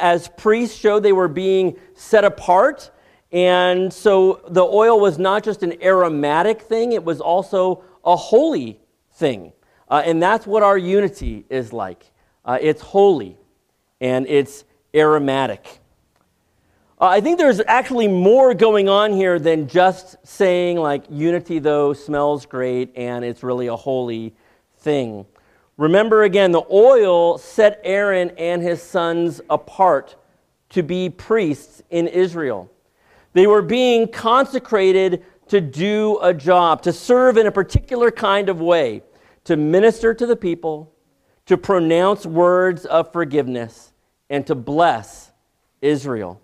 as 0.00 0.28
priests 0.28 0.76
showed 0.76 1.02
they 1.02 1.12
were 1.12 1.28
being 1.28 1.76
set 1.94 2.24
apart. 2.24 2.90
And 3.32 3.92
so 3.92 4.42
the 4.48 4.64
oil 4.64 4.98
was 4.98 5.18
not 5.18 5.44
just 5.44 5.62
an 5.62 5.82
aromatic 5.82 6.62
thing, 6.62 6.92
it 6.92 7.04
was 7.04 7.20
also 7.20 7.84
a 8.04 8.16
holy 8.16 8.80
thing. 9.12 9.52
Uh, 9.88 10.02
and 10.04 10.22
that's 10.22 10.46
what 10.46 10.62
our 10.62 10.76
unity 10.76 11.44
is 11.48 11.72
like 11.72 12.04
uh, 12.48 12.58
it's 12.60 12.80
holy 12.80 13.36
and 14.00 14.26
it's 14.26 14.64
aromatic. 14.94 15.80
Uh, 17.00 17.06
I 17.06 17.20
think 17.20 17.38
there's 17.38 17.60
actually 17.68 18.08
more 18.08 18.54
going 18.54 18.88
on 18.88 19.12
here 19.12 19.38
than 19.38 19.68
just 19.68 20.16
saying, 20.26 20.78
like, 20.78 21.04
unity, 21.10 21.58
though, 21.58 21.92
smells 21.92 22.46
great 22.46 22.96
and 22.96 23.24
it's 23.24 23.42
really 23.42 23.66
a 23.66 23.76
holy 23.76 24.34
thing. 24.78 25.26
Remember 25.78 26.24
again, 26.24 26.50
the 26.50 26.64
oil 26.70 27.38
set 27.38 27.80
Aaron 27.84 28.32
and 28.36 28.60
his 28.60 28.82
sons 28.82 29.40
apart 29.48 30.16
to 30.70 30.82
be 30.82 31.08
priests 31.08 31.82
in 31.88 32.08
Israel. 32.08 32.70
They 33.32 33.46
were 33.46 33.62
being 33.62 34.08
consecrated 34.08 35.24
to 35.46 35.60
do 35.60 36.18
a 36.20 36.34
job, 36.34 36.82
to 36.82 36.92
serve 36.92 37.36
in 37.36 37.46
a 37.46 37.52
particular 37.52 38.10
kind 38.10 38.48
of 38.48 38.60
way, 38.60 39.02
to 39.44 39.56
minister 39.56 40.12
to 40.12 40.26
the 40.26 40.36
people, 40.36 40.92
to 41.46 41.56
pronounce 41.56 42.26
words 42.26 42.84
of 42.84 43.12
forgiveness, 43.12 43.92
and 44.28 44.46
to 44.48 44.56
bless 44.56 45.30
Israel. 45.80 46.40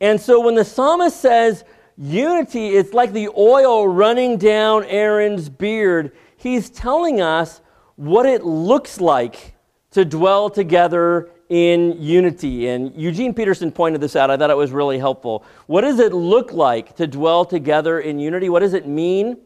And 0.00 0.18
so 0.20 0.40
when 0.40 0.54
the 0.54 0.64
psalmist 0.64 1.20
says 1.20 1.64
unity, 1.98 2.70
it's 2.70 2.94
like 2.94 3.12
the 3.12 3.28
oil 3.36 3.86
running 3.86 4.38
down 4.38 4.84
Aaron's 4.84 5.50
beard, 5.50 6.12
he's 6.36 6.70
telling 6.70 7.20
us 7.20 7.60
what 7.96 8.26
it 8.26 8.44
looks 8.44 9.00
like 9.00 9.54
to 9.92 10.04
dwell 10.04 10.50
together 10.50 11.30
in 11.48 12.00
unity. 12.00 12.68
And 12.68 12.94
Eugene 12.96 13.34
Peterson 13.34 13.70
pointed 13.70 14.00
this 14.00 14.16
out. 14.16 14.30
I 14.30 14.36
thought 14.36 14.50
it 14.50 14.56
was 14.56 14.72
really 14.72 14.98
helpful. 14.98 15.44
What 15.66 15.82
does 15.82 15.98
it 15.98 16.12
look 16.12 16.52
like 16.52 16.96
to 16.96 17.06
dwell 17.06 17.44
together 17.44 18.00
in 18.00 18.18
unity? 18.18 18.48
What 18.48 18.60
does 18.60 18.74
it 18.74 18.86
mean? 18.86 19.36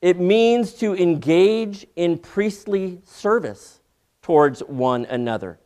It 0.00 0.20
means 0.20 0.72
to 0.74 0.94
engage 0.96 1.86
in 1.96 2.18
priestly 2.18 3.00
service 3.04 3.80
towards 4.22 4.60
one 4.60 5.04
another. 5.06 5.58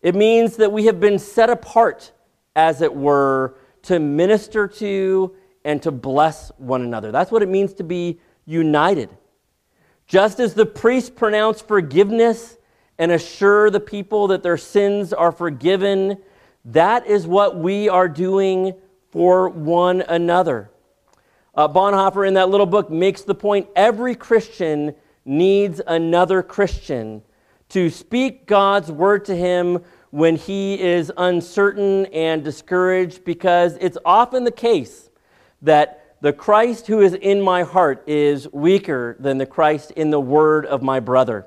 It 0.00 0.14
means 0.14 0.56
that 0.56 0.72
we 0.72 0.86
have 0.86 1.00
been 1.00 1.18
set 1.18 1.50
apart 1.50 2.12
as 2.56 2.82
it 2.82 2.94
were, 2.94 3.56
to 3.82 3.98
minister 3.98 4.66
to 4.66 5.34
and 5.64 5.82
to 5.82 5.90
bless 5.90 6.50
one 6.56 6.82
another. 6.82 7.12
That's 7.12 7.30
what 7.30 7.42
it 7.42 7.48
means 7.48 7.74
to 7.74 7.84
be 7.84 8.20
united. 8.46 9.10
Just 10.06 10.40
as 10.40 10.54
the 10.54 10.66
priests 10.66 11.10
pronounce 11.10 11.60
forgiveness 11.60 12.56
and 12.98 13.10
assure 13.10 13.70
the 13.70 13.80
people 13.80 14.28
that 14.28 14.42
their 14.42 14.56
sins 14.56 15.12
are 15.12 15.32
forgiven, 15.32 16.18
that 16.66 17.06
is 17.06 17.26
what 17.26 17.56
we 17.56 17.88
are 17.88 18.08
doing 18.08 18.74
for 19.10 19.48
one 19.48 20.02
another. 20.02 20.70
Uh, 21.54 21.68
Bonhoeffer, 21.68 22.26
in 22.26 22.34
that 22.34 22.48
little 22.48 22.66
book, 22.66 22.90
makes 22.90 23.22
the 23.22 23.34
point 23.34 23.68
every 23.76 24.14
Christian 24.14 24.94
needs 25.24 25.80
another 25.86 26.42
Christian 26.42 27.22
to 27.70 27.90
speak 27.90 28.46
God's 28.46 28.90
word 28.90 29.24
to 29.26 29.36
him 29.36 29.82
when 30.10 30.36
he 30.36 30.80
is 30.80 31.10
uncertain 31.16 32.06
and 32.06 32.44
discouraged 32.44 33.24
because 33.24 33.76
it's 33.80 33.98
often 34.04 34.44
the 34.44 34.52
case 34.52 35.10
that 35.62 36.03
the 36.24 36.32
Christ 36.32 36.86
who 36.86 37.02
is 37.02 37.12
in 37.12 37.42
my 37.42 37.64
heart 37.64 38.02
is 38.08 38.50
weaker 38.50 39.14
than 39.18 39.36
the 39.36 39.44
Christ 39.44 39.90
in 39.90 40.08
the 40.08 40.18
word 40.18 40.64
of 40.64 40.80
my 40.80 40.98
brother. 40.98 41.46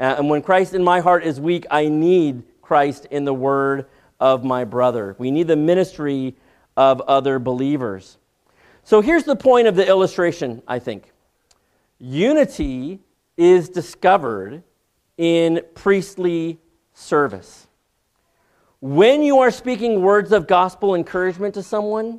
Uh, 0.00 0.16
and 0.18 0.28
when 0.28 0.42
Christ 0.42 0.74
in 0.74 0.82
my 0.82 0.98
heart 0.98 1.22
is 1.22 1.40
weak, 1.40 1.64
I 1.70 1.86
need 1.86 2.42
Christ 2.60 3.06
in 3.12 3.24
the 3.24 3.32
word 3.32 3.86
of 4.18 4.42
my 4.42 4.64
brother. 4.64 5.14
We 5.16 5.30
need 5.30 5.46
the 5.46 5.54
ministry 5.54 6.34
of 6.76 7.00
other 7.02 7.38
believers. 7.38 8.18
So 8.82 9.00
here's 9.00 9.22
the 9.22 9.36
point 9.36 9.68
of 9.68 9.76
the 9.76 9.86
illustration, 9.86 10.60
I 10.66 10.80
think. 10.80 11.12
Unity 12.00 12.98
is 13.36 13.68
discovered 13.68 14.64
in 15.16 15.60
priestly 15.76 16.58
service. 16.94 17.68
When 18.80 19.22
you 19.22 19.38
are 19.38 19.52
speaking 19.52 20.02
words 20.02 20.32
of 20.32 20.48
gospel 20.48 20.96
encouragement 20.96 21.54
to 21.54 21.62
someone, 21.62 22.18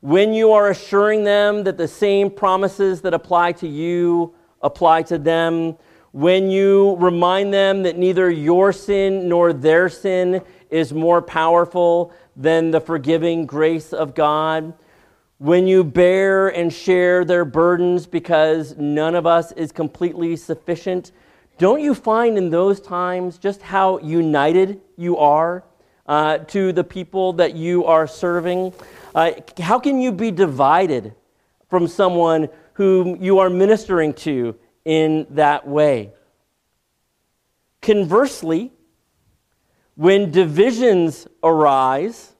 when 0.00 0.32
you 0.32 0.52
are 0.52 0.70
assuring 0.70 1.24
them 1.24 1.64
that 1.64 1.76
the 1.76 1.88
same 1.88 2.30
promises 2.30 3.02
that 3.02 3.12
apply 3.12 3.52
to 3.52 3.68
you 3.68 4.34
apply 4.62 5.02
to 5.02 5.18
them, 5.18 5.76
when 6.12 6.50
you 6.50 6.96
remind 6.96 7.52
them 7.52 7.82
that 7.82 7.96
neither 7.96 8.30
your 8.30 8.72
sin 8.72 9.28
nor 9.28 9.52
their 9.52 9.88
sin 9.88 10.42
is 10.70 10.92
more 10.92 11.20
powerful 11.20 12.12
than 12.36 12.70
the 12.70 12.80
forgiving 12.80 13.46
grace 13.46 13.92
of 13.92 14.14
God, 14.14 14.72
when 15.38 15.66
you 15.66 15.84
bear 15.84 16.48
and 16.48 16.72
share 16.72 17.24
their 17.24 17.44
burdens 17.44 18.06
because 18.06 18.76
none 18.76 19.14
of 19.14 19.26
us 19.26 19.52
is 19.52 19.72
completely 19.72 20.36
sufficient, 20.36 21.12
don't 21.58 21.80
you 21.80 21.94
find 21.94 22.36
in 22.38 22.50
those 22.50 22.80
times 22.80 23.38
just 23.38 23.62
how 23.62 23.98
united 23.98 24.80
you 24.96 25.16
are? 25.18 25.64
uh, 26.10 26.38
to 26.38 26.72
the 26.72 26.82
people 26.82 27.32
that 27.34 27.54
you 27.54 27.84
are 27.84 28.06
serving? 28.06 28.72
Uh, 29.14 29.32
how 29.60 29.78
can 29.78 30.00
you 30.00 30.12
be 30.12 30.30
divided 30.30 31.14
from 31.68 31.86
someone 31.86 32.48
whom 32.74 33.22
you 33.22 33.38
are 33.38 33.50
ministering 33.50 34.14
to 34.14 34.56
in 34.84 35.26
that 35.30 35.66
way? 35.66 36.12
Conversely, 37.82 38.72
when 39.96 40.30
divisions 40.30 41.26
arise 41.42 42.32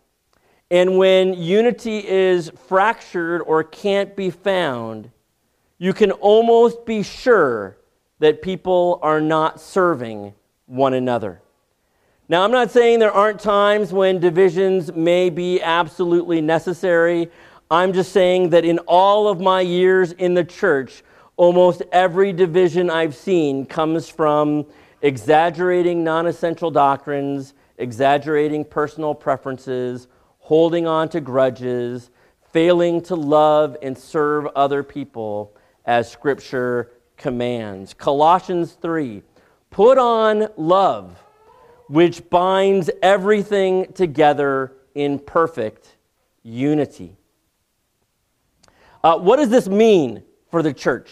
and 0.70 0.96
when 0.96 1.34
unity 1.34 2.06
is 2.06 2.50
fractured 2.68 3.42
or 3.42 3.64
can't 3.64 4.14
be 4.14 4.30
found, 4.30 5.10
you 5.78 5.92
can 5.92 6.12
almost 6.12 6.86
be 6.86 7.02
sure 7.02 7.78
that 8.20 8.42
people 8.42 9.00
are 9.02 9.20
not 9.20 9.60
serving 9.60 10.34
one 10.66 10.94
another. 10.94 11.42
Now, 12.30 12.44
I'm 12.44 12.52
not 12.52 12.70
saying 12.70 13.00
there 13.00 13.10
aren't 13.10 13.40
times 13.40 13.92
when 13.92 14.20
divisions 14.20 14.92
may 14.92 15.30
be 15.30 15.60
absolutely 15.60 16.40
necessary. 16.40 17.28
I'm 17.72 17.92
just 17.92 18.12
saying 18.12 18.50
that 18.50 18.64
in 18.64 18.78
all 18.86 19.26
of 19.26 19.40
my 19.40 19.62
years 19.62 20.12
in 20.12 20.34
the 20.34 20.44
church, 20.44 21.02
almost 21.36 21.82
every 21.90 22.32
division 22.32 22.88
I've 22.88 23.16
seen 23.16 23.66
comes 23.66 24.08
from 24.08 24.64
exaggerating 25.02 26.04
non 26.04 26.28
essential 26.28 26.70
doctrines, 26.70 27.54
exaggerating 27.78 28.64
personal 28.64 29.12
preferences, 29.12 30.06
holding 30.38 30.86
on 30.86 31.08
to 31.08 31.20
grudges, 31.20 32.10
failing 32.52 33.02
to 33.02 33.16
love 33.16 33.76
and 33.82 33.98
serve 33.98 34.46
other 34.54 34.84
people 34.84 35.52
as 35.84 36.08
Scripture 36.08 36.92
commands. 37.16 37.92
Colossians 37.92 38.74
3 38.74 39.20
Put 39.72 39.98
on 39.98 40.46
love 40.56 41.20
which 41.90 42.30
binds 42.30 42.88
everything 43.02 43.92
together 43.94 44.72
in 44.94 45.18
perfect 45.18 45.96
unity. 46.44 47.16
Uh, 49.02 49.18
what 49.18 49.38
does 49.38 49.48
this 49.48 49.66
mean 49.66 50.22
for 50.52 50.62
the 50.62 50.72
church? 50.72 51.10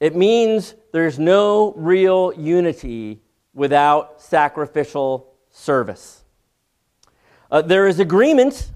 It 0.00 0.16
means 0.16 0.74
there's 0.90 1.20
no 1.20 1.72
real 1.74 2.32
unity 2.36 3.20
without 3.54 4.20
sacrificial 4.20 5.32
service. 5.52 6.24
Uh, 7.48 7.62
there 7.62 7.86
is 7.86 8.00
agreement, 8.00 8.72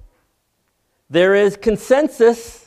there 1.11 1.35
is 1.35 1.57
consensus 1.57 2.66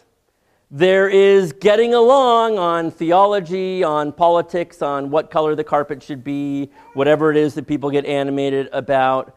there 0.72 1.10
is 1.10 1.52
getting 1.52 1.96
along 1.96 2.60
on 2.60 2.92
theology, 2.92 3.84
on 3.84 4.12
politics, 4.12 4.82
on 4.82 5.10
what 5.10 5.32
color 5.32 5.56
the 5.56 5.64
carpet 5.64 6.04
should 6.04 6.24
be, 6.24 6.70
whatever 6.94 7.32
it 7.32 7.38
is 7.38 7.56
that 7.56 7.66
people 7.66 7.90
get 7.90 8.06
animated 8.06 8.70
about. 8.72 9.36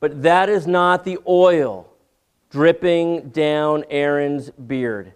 But 0.00 0.22
that 0.22 0.48
is 0.48 0.66
not 0.66 1.04
the 1.04 1.18
oil 1.28 1.88
dripping 2.50 3.30
down 3.30 3.84
Aaron's 3.90 4.50
beard. 4.50 5.12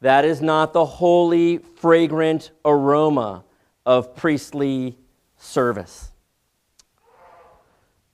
That 0.00 0.24
is 0.24 0.40
not 0.40 0.72
the 0.72 0.84
holy, 0.84 1.58
fragrant 1.58 2.50
aroma 2.64 3.44
of 3.84 4.16
priestly 4.16 4.98
service. 5.36 6.10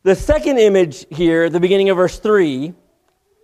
The 0.03 0.17
second 0.17 0.59
image 0.59 1.07
here, 1.11 1.49
the 1.49 1.61
beginning 1.61 1.91
of 1.91 1.97
verse 1.97 2.19
3, 2.19 2.75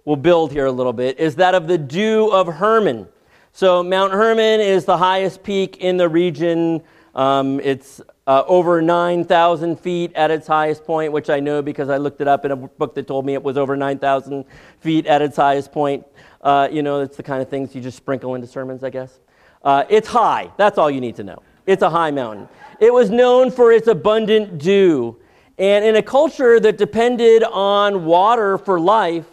we'll 0.05 0.17
build 0.17 0.53
here 0.53 0.67
a 0.67 0.73
little 0.73 0.93
bit, 0.93 1.19
is 1.19 1.37
that 1.37 1.55
of 1.55 1.69
the 1.69 1.79
dew 1.79 2.31
of 2.31 2.47
Hermon. 2.47 3.09
So, 3.57 3.85
Mount 3.85 4.13
Hermon 4.13 4.59
is 4.59 4.85
the 4.85 4.97
highest 4.97 5.45
peak 5.45 5.77
in 5.77 5.97
the 5.97 6.09
region. 6.09 6.83
Um, 7.15 7.61
it's 7.61 8.01
uh, 8.27 8.43
over 8.49 8.83
9,000 8.83 9.79
feet 9.79 10.13
at 10.17 10.33
its 10.33 10.49
highest 10.49 10.85
point, 10.85 11.13
which 11.13 11.31
I 11.31 11.39
know 11.39 11.63
because 11.63 11.89
I 11.89 11.99
looked 11.99 12.21
it 12.21 12.27
up 12.27 12.45
in 12.45 12.51
a 12.51 12.57
book 12.57 12.97
that 12.97 13.07
told 13.07 13.25
me 13.25 13.35
it 13.35 13.43
was 13.45 13.57
over 13.57 13.77
9,000 13.77 14.45
feet 14.81 15.07
at 15.07 15.23
its 15.23 15.37
highest 15.37 15.71
point. 15.71 16.05
Uh, 16.41 16.67
you 16.69 16.83
know, 16.83 17.01
it's 17.01 17.17
the 17.17 17.23
kind 17.23 17.41
of 17.41 17.49
things 17.49 17.77
you 17.77 17.81
just 17.81 17.97
sprinkle 17.97 18.35
into 18.35 18.49
sermons, 18.49 18.83
I 18.83 18.91
guess. 18.91 19.21
Uh, 19.63 19.85
it's 19.89 20.09
high. 20.09 20.51
That's 20.57 20.77
all 20.77 20.91
you 20.91 21.01
need 21.01 21.15
to 21.15 21.23
know. 21.23 21.41
It's 21.65 21.83
a 21.83 21.91
high 21.91 22.11
mountain. 22.11 22.49
It 22.81 22.93
was 22.93 23.09
known 23.09 23.53
for 23.53 23.71
its 23.71 23.87
abundant 23.87 24.59
dew. 24.59 25.17
And 25.59 25.85
in 25.85 25.95
a 25.95 26.03
culture 26.03 26.59
that 26.59 26.77
depended 26.77 27.45
on 27.45 28.05
water 28.05 28.59
for 28.59 28.81
life, 28.81 29.29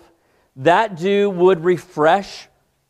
that 0.57 0.95
dew 0.95 1.31
would 1.31 1.63
refresh 1.65 2.47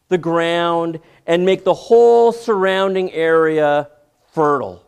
the 0.10 0.18
ground 0.18 1.00
and 1.26 1.46
make 1.46 1.64
the 1.64 1.74
whole 1.74 2.32
surrounding 2.32 3.12
area 3.12 3.90
fertile. 4.32 4.84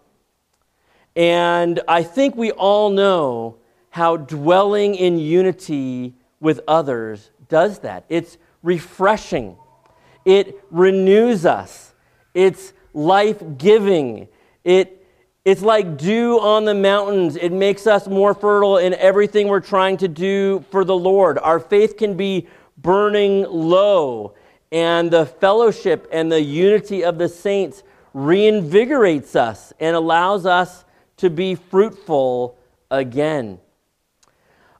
And 1.15 1.79
I 1.87 2.03
think 2.03 2.35
we 2.35 2.51
all 2.51 2.89
know 2.89 3.57
how 3.89 4.17
dwelling 4.17 4.95
in 4.95 5.19
unity 5.19 6.15
with 6.39 6.61
others 6.67 7.29
does 7.47 7.79
that. 7.79 8.05
It's 8.09 8.37
refreshing, 8.63 9.57
it 10.25 10.63
renews 10.71 11.45
us, 11.45 11.93
it's 12.33 12.73
life 12.93 13.41
giving. 13.57 14.27
It 14.63 14.99
it's 15.45 15.61
like 15.61 15.97
dew 15.97 16.39
on 16.39 16.63
the 16.63 16.73
mountains. 16.73 17.35
It 17.35 17.51
makes 17.51 17.85
us 17.85 18.07
more 18.07 18.33
fertile 18.33 18.77
in 18.77 18.93
everything 18.93 19.49
we're 19.49 19.59
trying 19.59 19.97
to 19.97 20.07
do 20.07 20.63
for 20.71 20.85
the 20.85 20.95
Lord. 20.95 21.37
Our 21.37 21.59
faith 21.59 21.97
can 21.97 22.15
be 22.15 22.47
burning 22.77 23.43
low 23.49 24.35
and 24.73 25.11
the 25.11 25.27
fellowship 25.27 26.07
and 26.11 26.31
the 26.31 26.41
unity 26.41 27.03
of 27.03 27.19
the 27.19 27.29
saints 27.29 27.83
reinvigorates 28.15 29.35
us 29.35 29.71
and 29.79 29.95
allows 29.95 30.47
us 30.47 30.83
to 31.17 31.29
be 31.29 31.53
fruitful 31.53 32.57
again. 32.89 33.59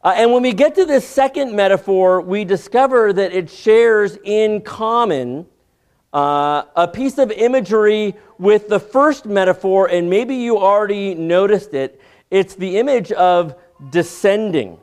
Uh, 0.04 0.14
and 0.18 0.34
when 0.34 0.42
we 0.42 0.52
get 0.52 0.74
to 0.76 0.86
this 0.86 1.08
second 1.08 1.56
metaphor, 1.56 2.22
we 2.22 2.44
discover 2.44 3.14
that 3.14 3.34
it 3.34 3.52
shares 3.52 4.18
in 4.24 4.62
common 4.62 5.46
uh, 6.12 6.64
a 6.76 6.88
piece 6.88 7.20
of 7.20 7.32
imagery 7.32 8.16
with 8.40 8.70
the 8.70 8.80
first 8.80 9.28
metaphor, 9.28 9.88
and 9.88 10.10
maybe 10.10 10.36
you 10.36 10.58
already 10.58 11.14
noticed 11.14 11.76
it. 11.76 12.02
It's 12.32 12.56
the 12.56 12.80
image 12.80 13.12
of 13.12 13.56
descending. 13.92 14.80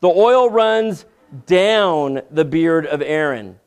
The 0.00 0.08
oil 0.08 0.50
runs 0.50 1.04
down 1.46 2.22
the 2.30 2.44
beard 2.44 2.86
of 2.86 3.02
Aaron 3.02 3.58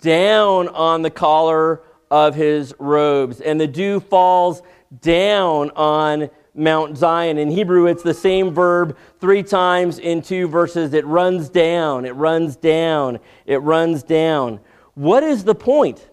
down 0.00 0.68
on 0.68 1.02
the 1.02 1.10
collar 1.10 1.82
of 2.10 2.34
his 2.34 2.74
robes, 2.78 3.40
and 3.40 3.60
the 3.60 3.66
dew 3.66 4.00
falls 4.00 4.62
down 5.00 5.70
on 5.70 6.30
Mount 6.54 6.96
Zion. 6.96 7.38
In 7.38 7.50
Hebrew, 7.50 7.86
it's 7.86 8.02
the 8.02 8.14
same 8.14 8.54
verb 8.54 8.96
three 9.20 9.42
times 9.42 9.98
in 9.98 10.22
two 10.22 10.48
verses. 10.48 10.94
It 10.94 11.04
runs 11.06 11.48
down, 11.48 12.04
it 12.04 12.14
runs 12.14 12.56
down, 12.56 13.18
it 13.44 13.58
runs 13.58 14.02
down. 14.02 14.60
What 14.94 15.22
is 15.22 15.44
the 15.44 15.54
point? 15.54 16.08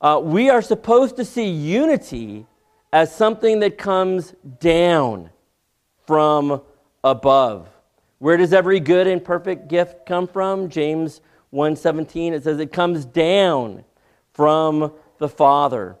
Uh, 0.00 0.20
we 0.22 0.48
are 0.48 0.62
supposed 0.62 1.16
to 1.16 1.24
see 1.24 1.48
unity 1.48 2.46
as 2.92 3.14
something 3.14 3.60
that 3.60 3.76
comes 3.76 4.34
down 4.58 5.30
from 6.06 6.62
above. 7.04 7.68
Where 8.18 8.36
does 8.36 8.52
every 8.52 8.80
good 8.80 9.06
and 9.06 9.22
perfect 9.22 9.68
gift 9.68 10.06
come 10.06 10.26
from? 10.26 10.70
James 10.70 11.20
117 11.50 12.34
it 12.34 12.44
says 12.44 12.58
it 12.58 12.72
comes 12.72 13.04
down 13.04 13.84
from 14.32 14.92
the 15.18 15.28
father. 15.28 15.96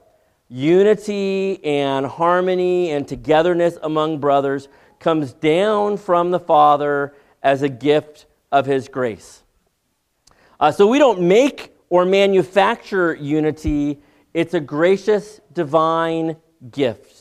Unity 0.48 1.64
and 1.64 2.06
harmony 2.06 2.90
and 2.90 3.06
togetherness 3.06 3.78
among 3.82 4.18
brothers 4.18 4.68
comes 4.98 5.32
down 5.32 5.96
from 5.96 6.30
the 6.30 6.40
father 6.40 7.14
as 7.42 7.62
a 7.62 7.68
gift 7.68 8.26
of 8.50 8.66
his 8.66 8.88
grace. 8.88 9.42
Uh, 10.58 10.72
so 10.72 10.86
we 10.86 10.98
don't 10.98 11.20
make 11.20 11.74
or 11.88 12.04
manufacture 12.04 13.14
unity. 13.14 14.00
It's 14.34 14.54
a 14.54 14.60
gracious 14.60 15.40
divine 15.52 16.36
gift 16.70 17.20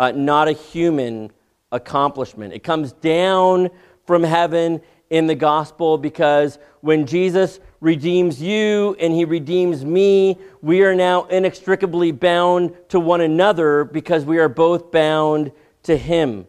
uh, 0.00 0.10
not 0.12 0.48
a 0.48 0.52
human 0.52 1.30
accomplishment. 1.70 2.54
It 2.54 2.64
comes 2.64 2.92
down 2.92 3.68
from 4.06 4.22
heaven 4.22 4.80
in 5.10 5.26
the 5.26 5.34
gospel 5.34 5.98
because 5.98 6.58
when 6.80 7.04
Jesus 7.04 7.60
redeems 7.80 8.40
you 8.40 8.96
and 9.00 9.12
he 9.12 9.24
redeems 9.24 9.84
me, 9.84 10.38
we 10.62 10.82
are 10.82 10.94
now 10.94 11.24
inextricably 11.24 12.12
bound 12.12 12.74
to 12.88 13.00
one 13.00 13.20
another 13.20 13.84
because 13.84 14.24
we 14.24 14.38
are 14.38 14.48
both 14.48 14.90
bound 14.92 15.52
to 15.82 15.96
him. 15.96 16.46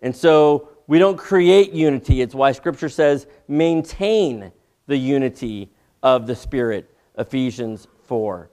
And 0.00 0.14
so 0.16 0.70
we 0.86 0.98
don't 0.98 1.16
create 1.16 1.72
unity. 1.72 2.22
It's 2.22 2.34
why 2.34 2.52
scripture 2.52 2.88
says 2.88 3.26
maintain 3.46 4.52
the 4.86 4.96
unity 4.96 5.70
of 6.02 6.26
the 6.26 6.34
Spirit, 6.34 6.94
Ephesians 7.16 7.86
4. 8.06 8.50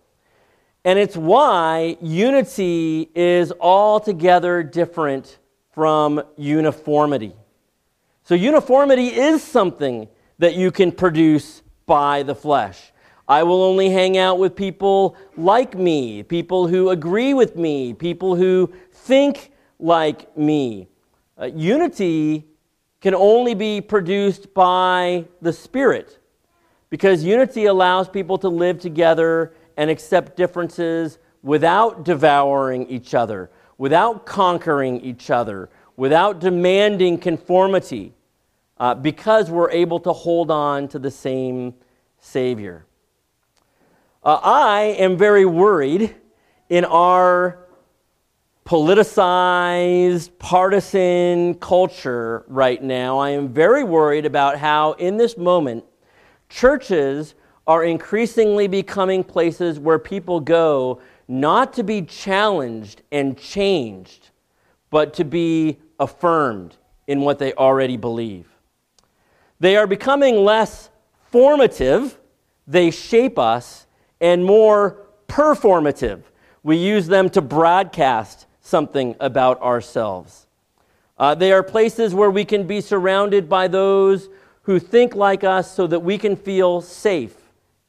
And 0.86 0.98
it's 0.98 1.18
why 1.18 1.98
unity 2.02 3.10
is 3.14 3.52
altogether 3.60 4.64
different 4.64 5.38
from 5.74 6.22
uniformity. 6.38 7.34
So, 8.30 8.36
uniformity 8.36 9.08
is 9.08 9.42
something 9.42 10.08
that 10.38 10.54
you 10.54 10.70
can 10.70 10.92
produce 10.92 11.64
by 11.88 12.22
the 12.22 12.36
flesh. 12.36 12.92
I 13.28 13.42
will 13.42 13.64
only 13.64 13.90
hang 13.90 14.20
out 14.20 14.38
with 14.38 14.56
people 14.56 15.18
like 15.36 15.74
me, 15.74 16.22
people 16.22 16.68
who 16.68 16.92
agree 16.92 17.34
with 17.34 17.56
me, 17.56 17.96
people 17.96 18.36
who 18.36 18.72
think 18.92 19.52
like 19.80 20.38
me. 20.38 20.90
Uh, 21.42 21.46
unity 21.46 22.46
can 23.02 23.16
only 23.16 23.56
be 23.56 23.82
produced 23.82 24.54
by 24.54 25.26
the 25.42 25.52
Spirit 25.52 26.20
because 26.92 27.24
unity 27.24 27.66
allows 27.66 28.08
people 28.08 28.38
to 28.38 28.48
live 28.48 28.80
together 28.80 29.56
and 29.76 29.90
accept 29.90 30.38
differences 30.38 31.18
without 31.42 32.06
devouring 32.06 32.86
each 32.90 33.16
other, 33.16 33.50
without 33.80 34.28
conquering 34.28 35.02
each 35.02 35.32
other, 35.32 35.68
without 35.98 36.40
demanding 36.40 37.18
conformity 37.18 38.14
uh, 38.80 38.96
because 38.96 39.50
we're 39.50 39.72
able 39.72 40.00
to 40.00 40.14
hold 40.14 40.52
on 40.52 40.88
to 40.88 41.00
the 41.00 41.12
same 41.12 41.74
Savior. 42.20 42.86
Uh, 44.24 44.40
I 44.44 44.82
am 45.00 45.18
very 45.18 45.46
worried 45.46 46.16
in 46.70 46.86
our 46.86 47.60
politicized, 48.70 50.30
partisan 50.38 51.56
culture 51.56 52.46
right 52.48 52.84
now, 52.84 53.18
I 53.18 53.32
am 53.32 53.50
very 53.50 53.84
worried 53.84 54.28
about 54.28 54.60
how, 54.60 54.92
in 54.94 55.18
this 55.18 55.38
moment, 55.40 55.84
churches 56.50 57.34
are 57.66 57.84
increasingly 57.84 58.68
becoming 58.68 59.24
places 59.24 59.80
where 59.80 59.98
people 59.98 60.40
go 60.40 61.02
not 61.28 61.74
to 61.74 61.84
be 61.84 62.04
challenged 62.04 63.02
and 63.12 63.36
changed, 63.36 64.30
but 64.92 65.16
to 65.16 65.24
be 65.24 65.80
affirmed 66.00 66.76
in 67.08 67.22
what 67.22 67.40
they 67.40 67.54
already 67.54 67.98
believe. 67.98 68.49
They 69.60 69.76
are 69.76 69.88
becoming 69.88 70.38
less 70.38 70.90
formative, 71.32 72.18
they 72.68 72.92
shape 72.92 73.38
us, 73.38 73.86
and 74.22 74.44
more 74.44 75.06
performative. 75.28 76.22
We 76.64 76.78
use 76.78 77.08
them 77.08 77.30
to 77.32 77.42
broadcast 77.42 78.46
something 78.62 79.16
about 79.20 79.62
ourselves. 79.62 80.48
Uh, 81.18 81.36
they 81.36 81.52
are 81.52 81.64
places 81.64 82.14
where 82.14 82.32
we 82.32 82.46
can 82.46 82.66
be 82.66 82.80
surrounded 82.80 83.50
by 83.50 83.68
those 83.68 84.30
who 84.64 84.80
think 84.80 85.16
like 85.16 85.44
us 85.44 85.74
so 85.74 85.88
that 85.88 86.00
we 86.00 86.18
can 86.18 86.36
feel 86.36 86.82
safe 86.82 87.36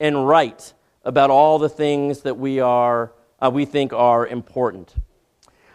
and 0.00 0.26
right 0.26 0.72
about 1.04 1.30
all 1.30 1.58
the 1.58 1.68
things 1.68 2.20
that 2.22 2.36
we, 2.36 2.58
are, 2.58 3.12
uh, 3.40 3.50
we 3.52 3.64
think 3.64 3.92
are 3.92 4.26
important. 4.26 4.94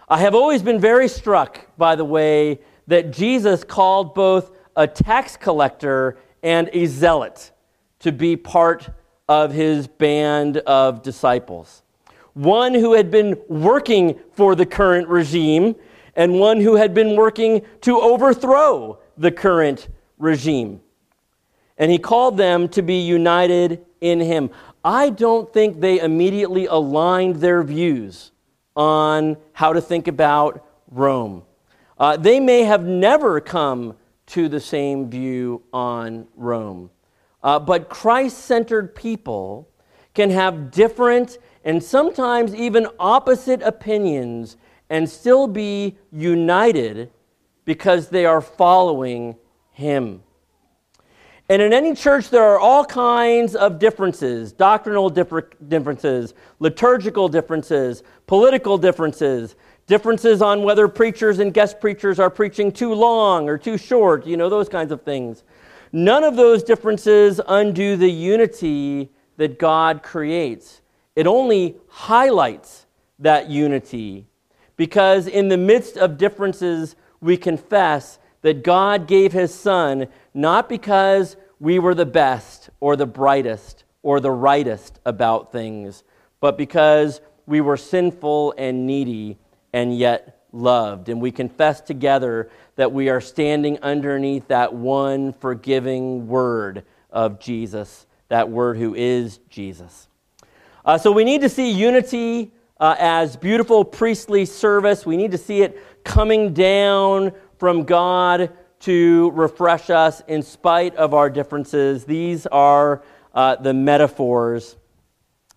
I 0.10 0.20
have 0.20 0.36
always 0.36 0.62
been 0.62 0.80
very 0.80 1.08
struck 1.08 1.66
by 1.78 1.96
the 1.96 2.06
way 2.06 2.60
that 2.88 3.12
Jesus 3.12 3.64
called 3.64 4.14
both 4.14 4.55
a 4.76 4.88
tax 4.88 5.38
collector 5.38 6.18
and 6.44 6.70
a 6.74 6.86
zealot 6.86 7.52
to 8.00 8.12
be 8.12 8.36
part 8.36 8.90
of 9.28 9.52
his 9.52 9.88
band 9.88 10.58
of 10.58 11.02
disciples 11.02 11.84
one 12.36 12.74
who 12.74 12.94
had 12.94 13.10
been 13.10 13.42
working 13.48 14.20
for 14.34 14.56
the 14.56 14.66
current 14.66 15.08
regime 15.08 15.74
and 16.16 16.38
one 16.38 16.60
who 16.60 16.76
had 16.76 16.94
been 16.94 17.16
working 17.16 17.62
to 17.82 18.00
overthrow 18.00 19.00
the 19.18 19.32
current 19.32 19.88
regime. 20.18 20.82
And 21.78 21.92
he 21.92 21.98
called 21.98 22.38
them 22.38 22.68
to 22.70 22.82
be 22.82 23.00
united 23.00 23.86
in 24.02 24.20
him. 24.20 24.50
I 24.84 25.10
don't 25.10 25.52
think 25.52 25.80
they 25.80 26.00
immediately 26.00 26.68
aligned 26.68 27.38
their 27.38 27.64
views 27.64 28.32
on 28.76 29.38
how 29.54 29.72
to 29.72 29.82
think 29.82 30.08
about 30.08 30.66
Rome. 30.92 31.44
Uh, 31.98 32.18
they 32.18 32.42
may 32.42 32.64
have 32.64 32.86
never 32.86 33.40
come 33.40 33.96
to 34.28 34.50
the 34.50 34.60
same 34.60 35.10
view 35.10 35.62
on 35.72 36.28
Rome. 36.36 36.90
Uh, 37.44 37.60
but 37.60 37.90
Christ 37.90 38.40
centered 38.40 38.96
people 38.96 39.70
can 40.14 40.30
have 40.32 40.72
different 40.72 41.38
and 41.64 41.84
sometimes 41.84 42.54
even 42.56 42.88
opposite 43.00 43.62
opinions 43.62 44.58
and 44.90 45.10
still 45.10 45.48
be 45.48 45.98
united 46.12 47.12
because 47.66 48.10
they 48.10 48.26
are 48.26 48.42
following 48.42 49.36
Him. 49.72 50.22
And 51.50 51.62
in 51.62 51.74
any 51.74 51.94
church, 51.94 52.30
there 52.30 52.44
are 52.44 52.60
all 52.60 52.84
kinds 52.86 53.56
of 53.56 53.78
differences 53.78 54.52
doctrinal 54.52 55.10
differences, 55.10 56.34
liturgical 56.60 57.30
differences, 57.30 58.04
political 58.26 58.78
differences, 58.78 59.56
differences 59.88 60.42
on 60.42 60.64
whether 60.64 60.88
preachers 60.88 61.40
and 61.40 61.54
guest 61.54 61.80
preachers 61.80 62.20
are 62.20 62.30
preaching 62.30 62.72
too 62.72 62.94
long 62.94 63.48
or 63.48 63.58
too 63.58 63.78
short, 63.78 64.26
you 64.26 64.38
know, 64.38 64.50
those 64.50 64.70
kinds 64.70 64.92
of 64.92 65.02
things. 65.04 65.44
None 65.92 66.24
of 66.24 66.36
those 66.36 66.64
differences 66.64 67.40
undo 67.48 67.96
the 67.96 68.12
unity 68.12 69.12
that 69.38 69.60
God 69.60 70.04
creates. 70.04 70.82
It 71.16 71.28
only 71.28 71.76
highlights 71.88 72.86
that 73.20 73.50
unity 73.50 74.28
because 74.76 75.28
in 75.28 75.48
the 75.48 75.58
midst 75.58 75.98
of 75.98 76.18
differences, 76.18 76.96
we 77.22 77.38
confess 77.38 78.20
that 78.42 78.64
God 78.64 79.08
gave 79.08 79.32
his 79.32 79.54
Son 79.54 80.08
not 80.34 80.68
because 80.68 81.38
we 81.60 81.80
were 81.80 81.96
the 81.96 82.06
best 82.06 82.70
or 82.80 82.96
the 82.96 83.06
brightest 83.06 83.84
or 84.04 84.20
the 84.20 84.32
rightest 84.32 85.00
about 85.06 85.52
things, 85.52 86.04
but 86.40 86.58
because 86.58 87.22
we 87.46 87.62
were 87.62 87.78
sinful 87.78 88.54
and 88.58 88.86
needy 88.86 89.38
and 89.76 89.98
yet 89.98 90.46
loved. 90.54 91.10
And 91.10 91.22
we 91.22 91.32
confess 91.32 91.82
together 91.82 92.50
that 92.78 92.94
we 92.94 93.10
are 93.10 93.20
standing 93.20 93.78
underneath 93.82 94.48
that 94.48 94.74
one 94.74 95.34
forgiving 95.34 96.30
word 96.30 96.86
of 97.12 97.42
Jesus, 97.42 98.08
that 98.30 98.50
word 98.50 98.78
who 98.78 98.96
is 98.96 99.40
Jesus. 99.50 100.08
Uh, 100.86 100.98
so 100.98 101.12
we 101.12 101.26
need 101.26 101.42
to 101.42 101.50
see 101.50 101.72
unity 101.72 102.54
uh, 102.80 102.96
as 102.98 103.36
beautiful 103.36 103.84
priestly 103.84 104.46
service. 104.46 105.06
We 105.06 105.18
need 105.18 105.32
to 105.32 105.38
see 105.38 105.62
it 105.62 105.78
coming 106.06 106.54
down 106.54 107.34
from 107.58 107.84
God 107.84 108.54
to 108.80 109.32
refresh 109.32 109.90
us 109.90 110.22
in 110.30 110.42
spite 110.42 110.96
of 110.96 111.14
our 111.14 111.30
differences. 111.30 112.06
These 112.06 112.48
are 112.48 113.04
uh, 113.34 113.58
the 113.58 113.74
metaphors. 113.74 114.78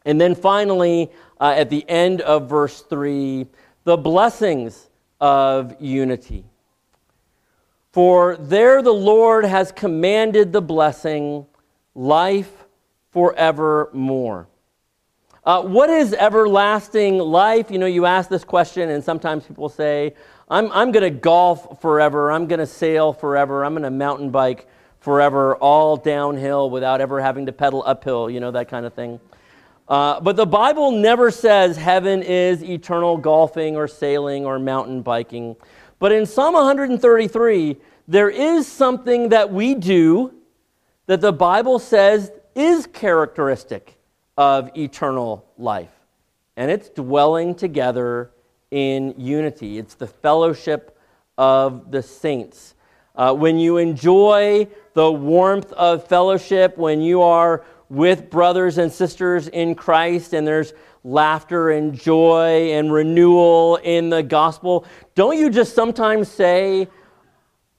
And 0.05 0.21
then 0.21 0.35
finally, 0.35 1.13
uh, 1.41 1.55
at 1.57 1.71
the 1.71 1.89
end 1.89 2.21
of 2.23 2.49
verse 2.49 2.83
3, 2.83 3.47
the 3.89 3.97
blessings 3.97 4.87
of 5.19 5.75
unity. 5.81 6.45
For 7.91 8.37
there 8.37 8.83
the 8.83 8.93
Lord 8.93 9.47
has 9.47 9.73
commanded 9.73 10.53
the 10.53 10.61
blessing, 10.61 11.47
life 11.95 12.53
forevermore. 13.13 14.47
Uh, 15.43 15.63
what 15.63 15.89
is 15.89 16.13
everlasting 16.13 17.17
life? 17.17 17.71
You 17.71 17.79
know, 17.79 17.87
you 17.87 18.05
ask 18.05 18.29
this 18.29 18.45
question, 18.45 18.91
and 18.91 19.03
sometimes 19.03 19.47
people 19.47 19.71
say, 19.71 20.15
I'm, 20.51 20.71
I'm 20.73 20.93
going 20.93 21.11
to 21.11 21.19
golf 21.19 21.81
forever, 21.81 22.31
I'm 22.31 22.47
going 22.47 22.61
to 22.61 22.67
sail 22.67 23.15
forever, 23.15 23.65
I'm 23.65 23.73
going 23.73 23.85
to 23.85 23.91
mountain 23.91 24.29
bike 24.29 24.69
forever, 25.01 25.57
all 25.57 25.97
downhill 25.97 26.69
without 26.69 27.01
ever 27.01 27.23
having 27.23 27.47
to 27.47 27.53
pedal 27.53 27.83
uphill, 27.87 28.29
you 28.29 28.41
know, 28.41 28.51
that 28.51 28.69
kind 28.69 28.85
of 28.85 28.93
thing. 28.93 29.19
Uh, 29.89 30.21
but 30.21 30.37
the 30.37 30.47
Bible 30.47 30.91
never 30.91 31.31
says 31.31 31.77
heaven 31.77 32.23
is 32.23 32.63
eternal 32.63 33.17
golfing 33.17 33.75
or 33.75 33.89
sailing 33.89 34.45
or 34.45 34.59
mountain 34.59 35.01
biking. 35.01 35.57
But 35.99 36.13
in 36.13 36.27
Psalm 36.27 36.55
133, 36.55 37.77
there 38.07 38.29
is 38.29 38.67
something 38.67 39.31
that 39.31 39.53
we 39.53 39.75
do 39.75 40.35
that 41.07 41.23
the 41.23 41.33
Bible 41.33 41.79
says 41.79 42.31
is 42.55 42.87
characteristic 42.87 43.97
of 44.37 44.71
eternal 44.77 45.47
life. 45.57 45.93
And 46.57 46.71
it's 46.71 46.91
dwelling 46.91 47.55
together 47.55 48.31
in 48.71 49.15
unity, 49.17 49.79
it's 49.79 49.95
the 49.95 50.07
fellowship 50.07 50.99
of 51.39 51.91
the 51.91 52.03
saints. 52.03 52.75
Uh, 53.15 53.35
when 53.35 53.59
you 53.59 53.79
enjoy 53.79 54.69
the 54.93 55.11
warmth 55.11 55.73
of 55.73 56.07
fellowship, 56.07 56.77
when 56.77 57.01
you 57.01 57.23
are 57.23 57.65
with 57.89 58.31
brothers 58.31 58.79
and 58.79 58.93
sisters 58.93 59.49
in 59.49 59.75
Christ 59.75 60.35
and 60.35 60.47
there's 60.47 60.73
laughter 61.05 61.71
and 61.71 61.99
joy 61.99 62.73
and 62.73 62.93
renewal 62.93 63.77
in 63.77 64.11
the 64.11 64.23
gospel, 64.23 64.85
don't 65.15 65.39
you 65.39 65.51
just 65.51 65.75
sometimes 65.75 66.29
say, 66.29 66.89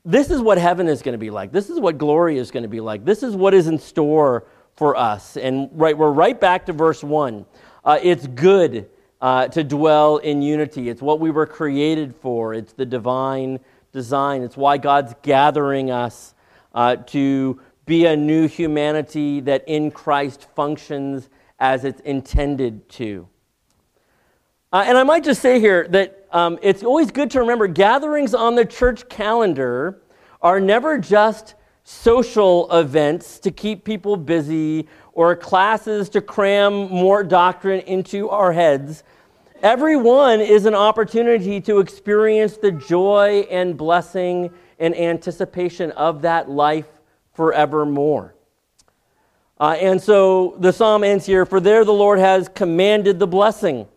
This 0.06 0.32
is 0.32 0.42
what 0.42 0.58
heaven 0.58 0.88
is 0.88 1.02
going 1.02 1.14
to 1.14 1.20
be 1.20 1.30
like. 1.30 1.52
This 1.52 1.70
is 1.70 1.80
what 1.80 1.98
glory 1.98 2.38
is 2.38 2.52
going 2.52 2.64
to 2.64 2.70
be 2.70 2.80
like. 2.80 3.06
This 3.06 3.24
is 3.24 3.36
what 3.36 3.54
is 3.54 3.68
in 3.68 3.78
store 3.78 4.46
for 4.76 4.96
us. 4.96 5.38
And 5.38 5.70
right, 5.74 5.98
we're 5.98 6.12
right 6.12 6.40
back 6.40 6.66
to 6.68 6.74
verse 6.74 7.04
1. 7.04 7.46
Uh, 7.84 8.00
it's 8.02 8.26
good 8.28 8.90
uh, 9.22 9.48
to 9.50 9.64
dwell 9.64 10.18
in 10.18 10.42
unity. 10.42 10.90
It's 10.90 11.02
what 11.02 11.20
we 11.20 11.32
were 11.32 11.46
created 11.46 12.16
for, 12.16 12.54
it's 12.54 12.74
the 12.74 12.86
divine 12.86 13.60
design. 13.92 14.44
It's 14.44 14.56
why 14.56 14.78
God's 14.78 15.14
gathering 15.22 15.92
us 15.92 16.34
uh, 16.74 16.98
to 16.98 17.60
be 17.90 18.06
a 18.06 18.16
new 18.16 18.48
humanity 18.48 19.40
that 19.40 19.64
in 19.68 19.90
Christ 19.90 20.48
functions 20.56 21.28
as 21.58 21.84
it's 21.84 22.00
intended 22.02 22.88
to. 22.90 23.28
Uh, 24.72 24.84
and 24.86 24.96
I 24.96 25.02
might 25.02 25.24
just 25.24 25.42
say 25.42 25.60
here 25.60 25.88
that 25.88 26.28
um, 26.32 26.60
it's 26.62 26.84
always 26.84 27.10
good 27.10 27.32
to 27.32 27.40
remember 27.40 27.66
gatherings 27.66 28.36
on 28.36 28.54
the 28.54 28.64
church 28.64 29.10
calendar 29.10 30.04
are 30.40 30.60
never 30.60 31.00
just 31.00 31.56
social 31.84 32.72
events 32.72 33.40
to 33.40 33.50
keep 33.50 33.86
people 33.86 34.16
busy 34.16 34.88
or 35.14 35.36
classes 35.36 36.10
to 36.10 36.22
cram 36.22 36.92
more 36.92 37.24
doctrine 37.24 37.80
into 37.82 38.30
our 38.30 38.54
heads. 38.54 39.04
Every 39.64 39.98
one 39.98 40.42
is 40.42 40.68
an 40.68 40.76
opportunity 40.76 41.60
to 41.62 41.80
experience 41.80 42.58
the 42.58 42.72
joy 42.72 43.48
and 43.50 43.76
blessing 43.76 44.52
and 44.78 44.96
anticipation 44.96 45.90
of 45.94 46.22
that 46.22 46.52
life 46.52 46.86
forevermore. 47.40 48.36
Uh, 49.62 49.78
and 49.80 50.02
so 50.02 50.58
the 50.60 50.74
psalm 50.74 51.06
ends 51.06 51.26
here 51.26 51.46
For 51.46 51.62
there 51.62 51.86
the 51.86 51.94
Lord 51.94 52.20
has 52.20 52.50
commanded 52.50 53.18
the 53.18 53.28
blessing. 53.28 53.88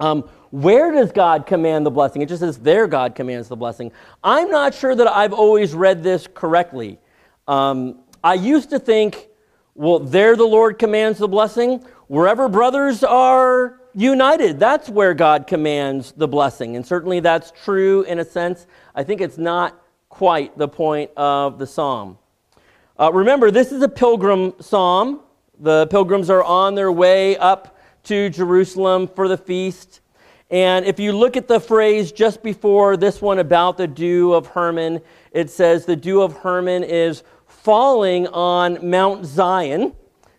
Um, 0.00 0.22
where 0.50 0.90
does 0.90 1.12
God 1.12 1.44
command 1.44 1.84
the 1.84 1.90
blessing? 1.90 2.22
It 2.22 2.30
just 2.30 2.40
says 2.40 2.56
there 2.56 2.86
God 2.86 3.14
commands 3.14 3.48
the 3.48 3.56
blessing. 3.56 3.92
I'm 4.22 4.48
not 4.48 4.72
sure 4.72 4.94
that 4.94 5.06
I've 5.06 5.34
always 5.34 5.74
read 5.74 6.02
this 6.02 6.26
correctly. 6.26 6.98
Um, 7.46 7.98
I 8.22 8.32
used 8.32 8.70
to 8.70 8.78
think, 8.78 9.28
well, 9.74 9.98
there 9.98 10.34
the 10.34 10.46
Lord 10.46 10.78
commands 10.78 11.18
the 11.18 11.28
blessing. 11.28 11.84
Wherever 12.06 12.48
brothers 12.48 13.04
are 13.04 13.78
united. 13.94 14.58
That's 14.58 14.88
where 14.88 15.12
God 15.12 15.46
commands 15.46 16.12
the 16.12 16.28
blessing. 16.28 16.76
And 16.76 16.86
certainly 16.86 17.20
that's 17.20 17.52
true 17.62 18.04
in 18.04 18.20
a 18.20 18.24
sense. 18.24 18.66
I 18.94 19.04
think 19.04 19.20
it's 19.20 19.36
not 19.36 19.78
quite 20.08 20.56
the 20.56 20.68
point 20.68 21.10
of 21.14 21.58
the 21.58 21.66
psalm. 21.66 22.16
Uh, 22.96 23.12
remember, 23.12 23.50
this 23.50 23.72
is 23.72 23.82
a 23.82 23.88
pilgrim 23.88 24.52
psalm. 24.60 25.20
The 25.58 25.88
pilgrims 25.88 26.30
are 26.30 26.44
on 26.44 26.76
their 26.76 26.92
way 26.92 27.36
up 27.36 27.76
to 28.04 28.30
Jerusalem 28.30 29.08
for 29.08 29.26
the 29.26 29.36
feast. 29.36 30.00
And 30.48 30.84
if 30.84 31.00
you 31.00 31.12
look 31.12 31.36
at 31.36 31.48
the 31.48 31.58
phrase 31.58 32.12
just 32.12 32.40
before 32.40 32.96
this 32.96 33.20
one 33.20 33.40
about 33.40 33.78
the 33.78 33.88
dew 33.88 34.32
of 34.32 34.46
Hermon, 34.46 35.00
it 35.32 35.50
says 35.50 35.84
the 35.84 35.96
dew 35.96 36.22
of 36.22 36.36
Hermon 36.36 36.84
is 36.84 37.24
falling 37.48 38.28
on 38.28 38.88
Mount 38.88 39.24
Zion. 39.26 39.92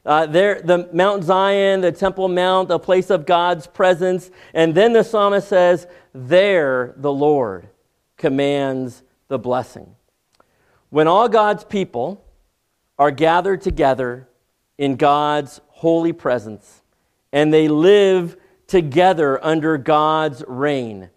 Uh, 0.05 0.25
there, 0.25 0.61
the 0.61 0.89
Mount 0.93 1.25
Zion, 1.25 1.81
the 1.81 1.91
Temple 1.91 2.29
Mount, 2.29 2.69
the 2.69 2.79
place 2.79 3.09
of 3.09 3.25
God's 3.25 3.67
presence. 3.67 4.31
And 4.53 4.73
then 4.73 4.93
the 4.93 5.03
psalmist 5.03 5.49
says, 5.49 5.87
There 6.13 6.93
the 6.95 7.11
Lord 7.11 7.67
commands 8.15 9.03
the 9.27 9.39
blessing. 9.39 9.93
When 10.89 11.09
all 11.09 11.27
God's 11.27 11.65
people 11.65 12.24
are 12.97 13.11
gathered 13.11 13.61
together 13.61 14.27
in 14.77 14.95
God's 14.95 15.61
holy 15.67 16.13
presence 16.13 16.81
and 17.31 17.53
they 17.53 17.67
live 17.67 18.37
together 18.65 19.43
under 19.43 19.77
God's 19.77 20.43
reign, 20.47 21.09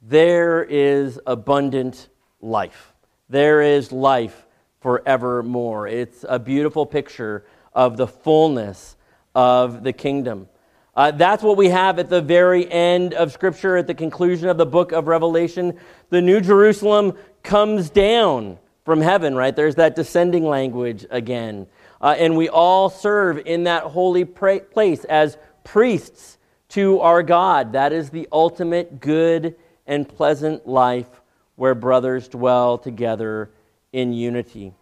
there 0.00 0.62
is 0.62 1.18
abundant 1.26 2.08
life. 2.40 2.94
There 3.28 3.60
is 3.60 3.92
life 3.92 4.46
forevermore. 4.80 5.88
It's 5.88 6.24
a 6.28 6.38
beautiful 6.38 6.86
picture 6.86 7.44
of 7.72 7.96
the 7.96 8.06
fullness 8.06 8.96
of 9.34 9.82
the 9.82 9.92
kingdom. 9.92 10.48
Uh, 10.94 11.10
that's 11.10 11.42
what 11.42 11.56
we 11.56 11.68
have 11.68 11.98
at 11.98 12.08
the 12.08 12.22
very 12.22 12.70
end 12.70 13.14
of 13.14 13.32
Scripture, 13.32 13.76
at 13.76 13.86
the 13.86 13.94
conclusion 13.94 14.48
of 14.48 14.56
the 14.56 14.66
book 14.66 14.92
of 14.92 15.06
Revelation. 15.06 15.78
The 16.10 16.20
New 16.20 16.40
Jerusalem 16.40 17.16
comes 17.42 17.90
down 17.90 18.58
from 18.84 19.00
heaven, 19.00 19.34
right? 19.34 19.54
There's 19.54 19.74
that 19.76 19.94
descending 19.94 20.44
language 20.44 21.06
again. 21.10 21.66
Uh, 22.00 22.14
and 22.18 22.36
we 22.36 22.48
all 22.48 22.88
serve 22.88 23.42
in 23.44 23.64
that 23.64 23.84
holy 23.84 24.24
pra- 24.24 24.60
place 24.60 25.04
as 25.04 25.36
priests 25.64 26.38
to 26.70 27.00
our 27.00 27.22
God. 27.22 27.72
That 27.72 27.92
is 27.92 28.10
the 28.10 28.28
ultimate 28.32 29.00
good 29.00 29.56
and 29.86 30.08
pleasant 30.08 30.66
life 30.66 31.20
where 31.56 31.74
brothers 31.74 32.28
dwell 32.28 32.78
together 32.78 33.50
in 33.92 34.12
unity. 34.12 34.72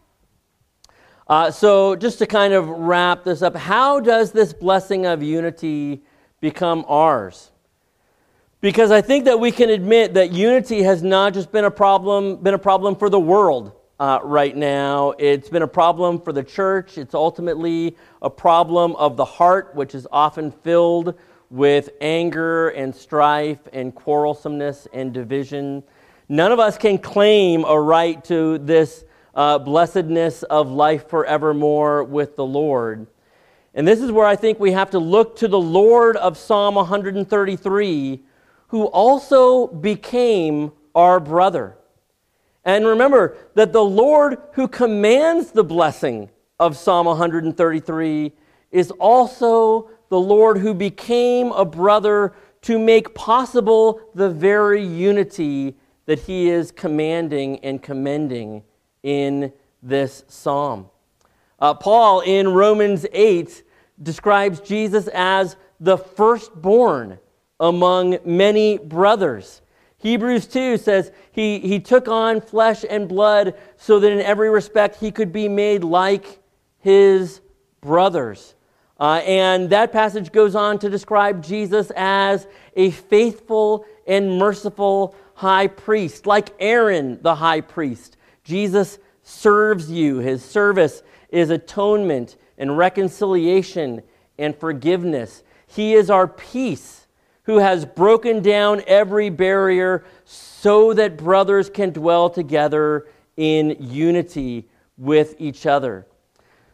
Uh, 1.26 1.50
so, 1.50 1.94
just 1.94 2.18
to 2.18 2.26
kind 2.26 2.54
of 2.54 2.68
wrap 2.68 3.24
this 3.24 3.42
up, 3.42 3.54
how 3.54 4.00
does 4.00 4.32
this 4.32 4.52
blessing 4.52 5.04
of 5.04 5.22
unity 5.22 6.02
become 6.40 6.84
ours? 6.88 7.50
Because 8.60 8.90
I 8.90 9.02
think 9.02 9.26
that 9.26 9.38
we 9.38 9.52
can 9.52 9.68
admit 9.68 10.14
that 10.14 10.32
unity 10.32 10.82
has 10.82 11.02
not 11.02 11.34
just 11.34 11.52
been 11.52 11.64
a 11.64 11.70
problem, 11.70 12.36
been 12.36 12.54
a 12.54 12.58
problem 12.58 12.96
for 12.96 13.10
the 13.10 13.20
world 13.20 13.72
uh, 13.98 14.20
right 14.22 14.56
now. 14.56 15.12
It's 15.18 15.48
been 15.48 15.62
a 15.62 15.68
problem 15.68 16.20
for 16.20 16.32
the 16.32 16.42
church. 16.42 16.98
It's 16.98 17.14
ultimately 17.14 17.96
a 18.22 18.30
problem 18.30 18.94
of 18.96 19.16
the 19.16 19.24
heart, 19.24 19.74
which 19.74 19.94
is 19.94 20.06
often 20.12 20.50
filled 20.50 21.14
with 21.50 21.90
anger 22.00 22.68
and 22.70 22.94
strife 22.94 23.60
and 23.72 23.94
quarrelsomeness 23.94 24.86
and 24.92 25.12
division. 25.12 25.82
None 26.28 26.52
of 26.52 26.58
us 26.58 26.76
can 26.76 26.98
claim 26.98 27.64
a 27.64 27.80
right 27.80 28.22
to 28.24 28.58
this 28.58 29.04
uh, 29.34 29.58
blessedness 29.58 30.42
of 30.44 30.70
life 30.70 31.08
forevermore 31.08 32.04
with 32.04 32.36
the 32.36 32.44
Lord. 32.44 33.06
And 33.74 33.86
this 33.86 34.00
is 34.00 34.10
where 34.10 34.26
I 34.26 34.36
think 34.36 34.58
we 34.58 34.72
have 34.72 34.90
to 34.90 34.98
look 34.98 35.36
to 35.36 35.48
the 35.48 35.60
Lord 35.60 36.16
of 36.16 36.36
Psalm 36.36 36.74
133, 36.74 38.20
who 38.68 38.84
also 38.86 39.68
became 39.68 40.72
our 40.94 41.20
brother. 41.20 41.77
And 42.68 42.86
remember 42.86 43.34
that 43.54 43.72
the 43.72 43.82
Lord 43.82 44.36
who 44.52 44.68
commands 44.68 45.52
the 45.52 45.64
blessing 45.64 46.28
of 46.60 46.76
Psalm 46.76 47.06
133 47.06 48.32
is 48.70 48.90
also 48.90 49.88
the 50.10 50.20
Lord 50.20 50.58
who 50.58 50.74
became 50.74 51.50
a 51.52 51.64
brother 51.64 52.34
to 52.60 52.78
make 52.78 53.14
possible 53.14 54.02
the 54.14 54.28
very 54.28 54.84
unity 54.84 55.76
that 56.04 56.18
he 56.18 56.50
is 56.50 56.70
commanding 56.70 57.58
and 57.60 57.82
commending 57.82 58.62
in 59.02 59.50
this 59.82 60.24
psalm. 60.28 60.90
Uh, 61.58 61.72
Paul 61.72 62.20
in 62.20 62.48
Romans 62.48 63.06
8 63.14 63.62
describes 64.02 64.60
Jesus 64.60 65.08
as 65.14 65.56
the 65.80 65.96
firstborn 65.96 67.18
among 67.58 68.18
many 68.26 68.76
brothers. 68.76 69.62
Hebrews 69.98 70.46
2 70.46 70.76
says 70.78 71.10
he, 71.32 71.58
he 71.58 71.80
took 71.80 72.06
on 72.06 72.40
flesh 72.40 72.84
and 72.88 73.08
blood 73.08 73.54
so 73.76 73.98
that 73.98 74.12
in 74.12 74.20
every 74.20 74.48
respect 74.48 74.96
he 74.96 75.10
could 75.10 75.32
be 75.32 75.48
made 75.48 75.82
like 75.82 76.40
his 76.78 77.40
brothers. 77.80 78.54
Uh, 79.00 79.20
and 79.24 79.70
that 79.70 79.92
passage 79.92 80.32
goes 80.32 80.54
on 80.54 80.78
to 80.78 80.88
describe 80.88 81.42
Jesus 81.42 81.90
as 81.96 82.46
a 82.76 82.90
faithful 82.90 83.84
and 84.06 84.38
merciful 84.38 85.14
high 85.34 85.66
priest, 85.66 86.26
like 86.26 86.50
Aaron 86.58 87.20
the 87.22 87.34
high 87.34 87.60
priest. 87.60 88.16
Jesus 88.44 88.98
serves 89.22 89.90
you. 89.90 90.18
His 90.18 90.44
service 90.44 91.02
is 91.30 91.50
atonement 91.50 92.36
and 92.56 92.78
reconciliation 92.78 94.02
and 94.38 94.56
forgiveness. 94.56 95.42
He 95.66 95.94
is 95.94 96.08
our 96.08 96.26
peace 96.26 97.07
who 97.48 97.56
has 97.56 97.86
broken 97.86 98.42
down 98.42 98.82
every 98.86 99.30
barrier 99.30 100.04
so 100.26 100.92
that 100.92 101.16
brothers 101.16 101.70
can 101.70 101.88
dwell 101.88 102.28
together 102.28 103.06
in 103.38 103.74
unity 103.80 104.68
with 104.98 105.34
each 105.38 105.64
other. 105.64 106.06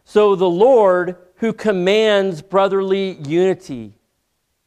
So 0.03 0.35
the 0.35 0.49
Lord 0.49 1.15
who 1.35 1.53
commands 1.53 2.41
brotherly 2.41 3.13
unity 3.25 3.93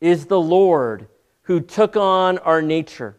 is 0.00 0.24
the 0.24 0.40
Lord 0.40 1.08
who 1.42 1.60
took 1.60 1.94
on 1.94 2.38
our 2.38 2.62
nature, 2.62 3.18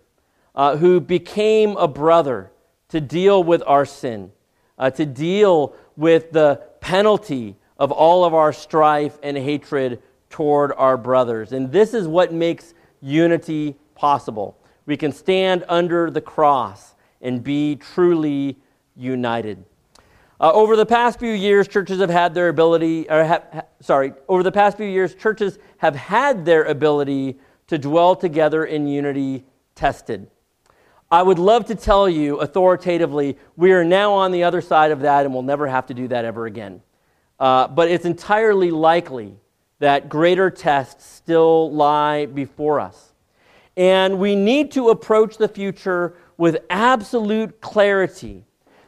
uh, 0.56 0.76
who 0.78 1.00
became 1.00 1.78
a 1.78 1.88
brother 1.88 2.52
to 2.88 3.00
deal 3.00 3.44
with 3.44 3.62
our 3.68 3.86
sin, 3.86 4.32
uh, 4.80 4.90
to 4.90 5.06
deal 5.06 5.76
with 5.96 6.32
the 6.32 6.60
penalty 6.82 7.56
of 7.78 7.92
all 7.92 8.26
of 8.26 8.34
our 8.34 8.52
strife 8.52 9.20
and 9.22 9.38
hatred 9.38 10.02
toward 10.32 10.72
our 10.76 10.98
brothers. 10.98 11.52
And 11.52 11.72
this 11.72 11.94
is 11.94 12.08
what 12.08 12.34
makes 12.34 12.74
unity 13.02 13.76
possible. 13.96 14.58
We 14.86 14.98
can 14.98 15.12
stand 15.12 15.66
under 15.70 16.10
the 16.10 16.22
cross 16.22 16.96
and 17.22 17.44
be 17.44 17.76
truly 17.76 18.58
united. 18.96 19.64
Uh, 20.42 20.52
over 20.54 20.76
the 20.78 20.86
past 20.86 21.20
few 21.20 21.34
years, 21.34 21.68
churches 21.68 22.00
have 22.00 22.10
had 22.10 22.34
their 22.34 22.48
ability, 22.48 23.10
or 23.10 23.26
ha, 23.26 23.42
sorry, 23.82 24.14
over 24.30 24.42
the 24.42 24.52
past 24.52 24.78
few 24.78 24.86
years, 24.86 25.14
churches 25.14 25.60
have 25.78 25.96
had 25.96 26.46
their 26.46 26.64
ability 26.64 27.38
to 27.68 27.78
dwell 27.78 28.16
together 28.16 28.66
in 28.66 28.88
unity 28.88 29.44
tested. 29.76 30.30
I 31.12 31.24
would 31.24 31.40
love 31.40 31.66
to 31.66 31.76
tell 31.76 32.08
you 32.08 32.38
authoritatively, 32.38 33.38
we 33.58 33.72
are 33.72 33.84
now 33.84 34.14
on 34.14 34.32
the 34.32 34.44
other 34.44 34.62
side 34.62 34.92
of 34.92 35.02
that 35.02 35.26
and 35.26 35.34
we'll 35.34 35.44
never 35.44 35.68
have 35.68 35.88
to 35.88 35.94
do 35.94 36.08
that 36.08 36.24
ever 36.24 36.46
again. 36.46 36.82
Uh, 37.40 37.68
but 37.68 37.90
it's 37.90 38.06
entirely 38.06 38.70
likely 38.70 39.36
that 39.80 40.10
greater 40.10 40.50
tests 40.50 41.06
still 41.06 41.72
lie 41.72 42.26
before 42.26 42.80
us. 42.80 43.14
And 43.78 44.20
we 44.20 44.36
need 44.36 44.72
to 44.72 44.90
approach 44.90 45.38
the 45.38 45.48
future 45.48 46.16
with 46.38 46.58
absolute 46.70 47.62
clarity 47.62 48.46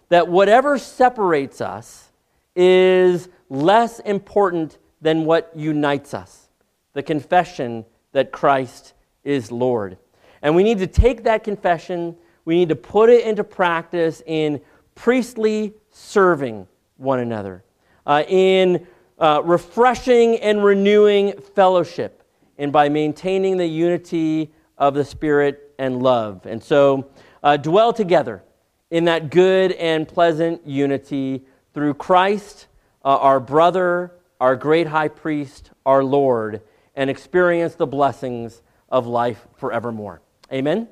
that 0.09 0.27
whatever 0.27 0.77
separates 0.77 1.61
us 1.61 2.11
is 2.55 3.29
less 3.49 3.99
important 3.99 4.77
than 5.01 5.25
what 5.25 5.51
unites 5.55 6.13
us 6.13 6.49
the 6.93 7.03
confession 7.03 7.85
that 8.11 8.31
Christ 8.31 8.93
is 9.23 9.51
Lord. 9.51 9.97
And 10.41 10.55
we 10.55 10.63
need 10.63 10.79
to 10.79 10.87
take 10.87 11.23
that 11.23 11.43
confession, 11.43 12.15
we 12.45 12.55
need 12.55 12.69
to 12.69 12.75
put 12.75 13.09
it 13.09 13.25
into 13.25 13.43
practice 13.43 14.21
in 14.25 14.61
priestly 14.95 15.73
serving 15.91 16.67
one 16.97 17.19
another, 17.19 17.63
uh, 18.05 18.23
in 18.27 18.85
uh, 19.21 19.39
refreshing 19.45 20.37
and 20.37 20.63
renewing 20.63 21.33
fellowship, 21.55 22.23
and 22.57 22.73
by 22.73 22.89
maintaining 22.89 23.55
the 23.55 23.67
unity 23.67 24.51
of 24.79 24.95
the 24.95 25.05
Spirit 25.05 25.73
and 25.77 26.01
love. 26.01 26.45
And 26.47 26.61
so, 26.61 27.07
uh, 27.43 27.55
dwell 27.57 27.93
together 27.93 28.43
in 28.89 29.05
that 29.05 29.29
good 29.29 29.73
and 29.73 30.07
pleasant 30.07 30.65
unity 30.65 31.45
through 31.73 31.93
Christ, 31.93 32.67
uh, 33.05 33.15
our 33.17 33.39
brother, 33.39 34.11
our 34.39 34.55
great 34.55 34.87
high 34.87 35.07
priest, 35.07 35.69
our 35.85 36.03
Lord, 36.03 36.61
and 36.95 37.07
experience 37.09 37.75
the 37.75 37.87
blessings 37.87 38.63
of 38.89 39.05
life 39.05 39.47
forevermore. 39.55 40.21
Amen? 40.51 40.87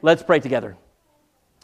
Let's 0.00 0.22
pray 0.22 0.38
together. 0.38 0.76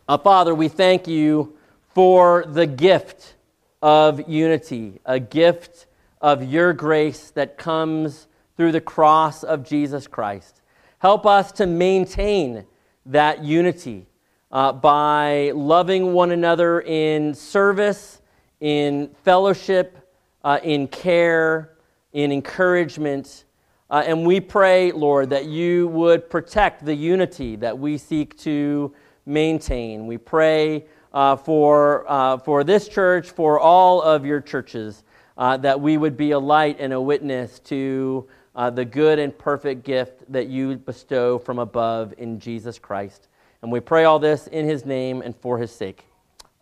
Uh, 0.08 0.18
Father, 0.18 0.54
we 0.54 0.66
thank 0.66 1.06
you 1.06 1.56
for 1.94 2.44
the 2.46 2.66
gift 2.66 3.34
of 3.82 4.28
unity, 4.28 5.00
a 5.04 5.20
gift 5.20 5.86
of 6.20 6.42
your 6.42 6.72
grace 6.72 7.30
that 7.30 7.56
comes 7.56 8.26
through 8.56 8.72
the 8.72 8.80
cross 8.80 9.44
of 9.44 9.64
Jesus 9.64 10.06
Christ. 10.06 10.62
Help 10.98 11.26
us 11.26 11.52
to 11.52 11.66
maintain 11.66 12.66
that 13.06 13.44
unity 13.44 14.06
uh, 14.50 14.72
by 14.72 15.52
loving 15.54 16.12
one 16.12 16.32
another 16.32 16.80
in 16.80 17.34
service, 17.34 18.20
in 18.60 19.14
fellowship, 19.22 20.10
uh, 20.42 20.58
in 20.62 20.88
care, 20.88 21.76
in 22.12 22.32
encouragement. 22.32 23.44
Uh, 23.90 24.02
and 24.06 24.26
we 24.26 24.40
pray, 24.40 24.90
Lord, 24.90 25.30
that 25.30 25.44
you 25.46 25.88
would 25.88 26.28
protect 26.28 26.84
the 26.84 26.94
unity 26.94 27.56
that 27.56 27.78
we 27.78 27.96
seek 27.96 28.36
to 28.38 28.92
maintain. 29.24 30.06
We 30.06 30.18
pray 30.18 30.86
uh, 31.12 31.36
for, 31.36 32.04
uh, 32.10 32.38
for 32.38 32.64
this 32.64 32.88
church, 32.88 33.30
for 33.30 33.58
all 33.58 34.02
of 34.02 34.24
your 34.24 34.40
churches, 34.40 35.04
uh, 35.36 35.56
that 35.58 35.80
we 35.80 35.96
would 35.96 36.16
be 36.16 36.32
a 36.32 36.38
light 36.38 36.76
and 36.80 36.92
a 36.92 37.00
witness 37.00 37.58
to 37.60 38.26
uh, 38.54 38.70
the 38.70 38.84
good 38.84 39.18
and 39.18 39.36
perfect 39.38 39.84
gift 39.84 40.30
that 40.32 40.48
you 40.48 40.76
bestow 40.76 41.38
from 41.38 41.58
above 41.58 42.12
in 42.18 42.40
Jesus 42.40 42.78
Christ. 42.78 43.28
And 43.62 43.70
we 43.70 43.80
pray 43.80 44.04
all 44.04 44.18
this 44.18 44.46
in 44.48 44.66
his 44.66 44.84
name 44.84 45.22
and 45.22 45.36
for 45.36 45.58
his 45.58 45.70
sake. 45.70 46.04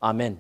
Amen. 0.02 0.38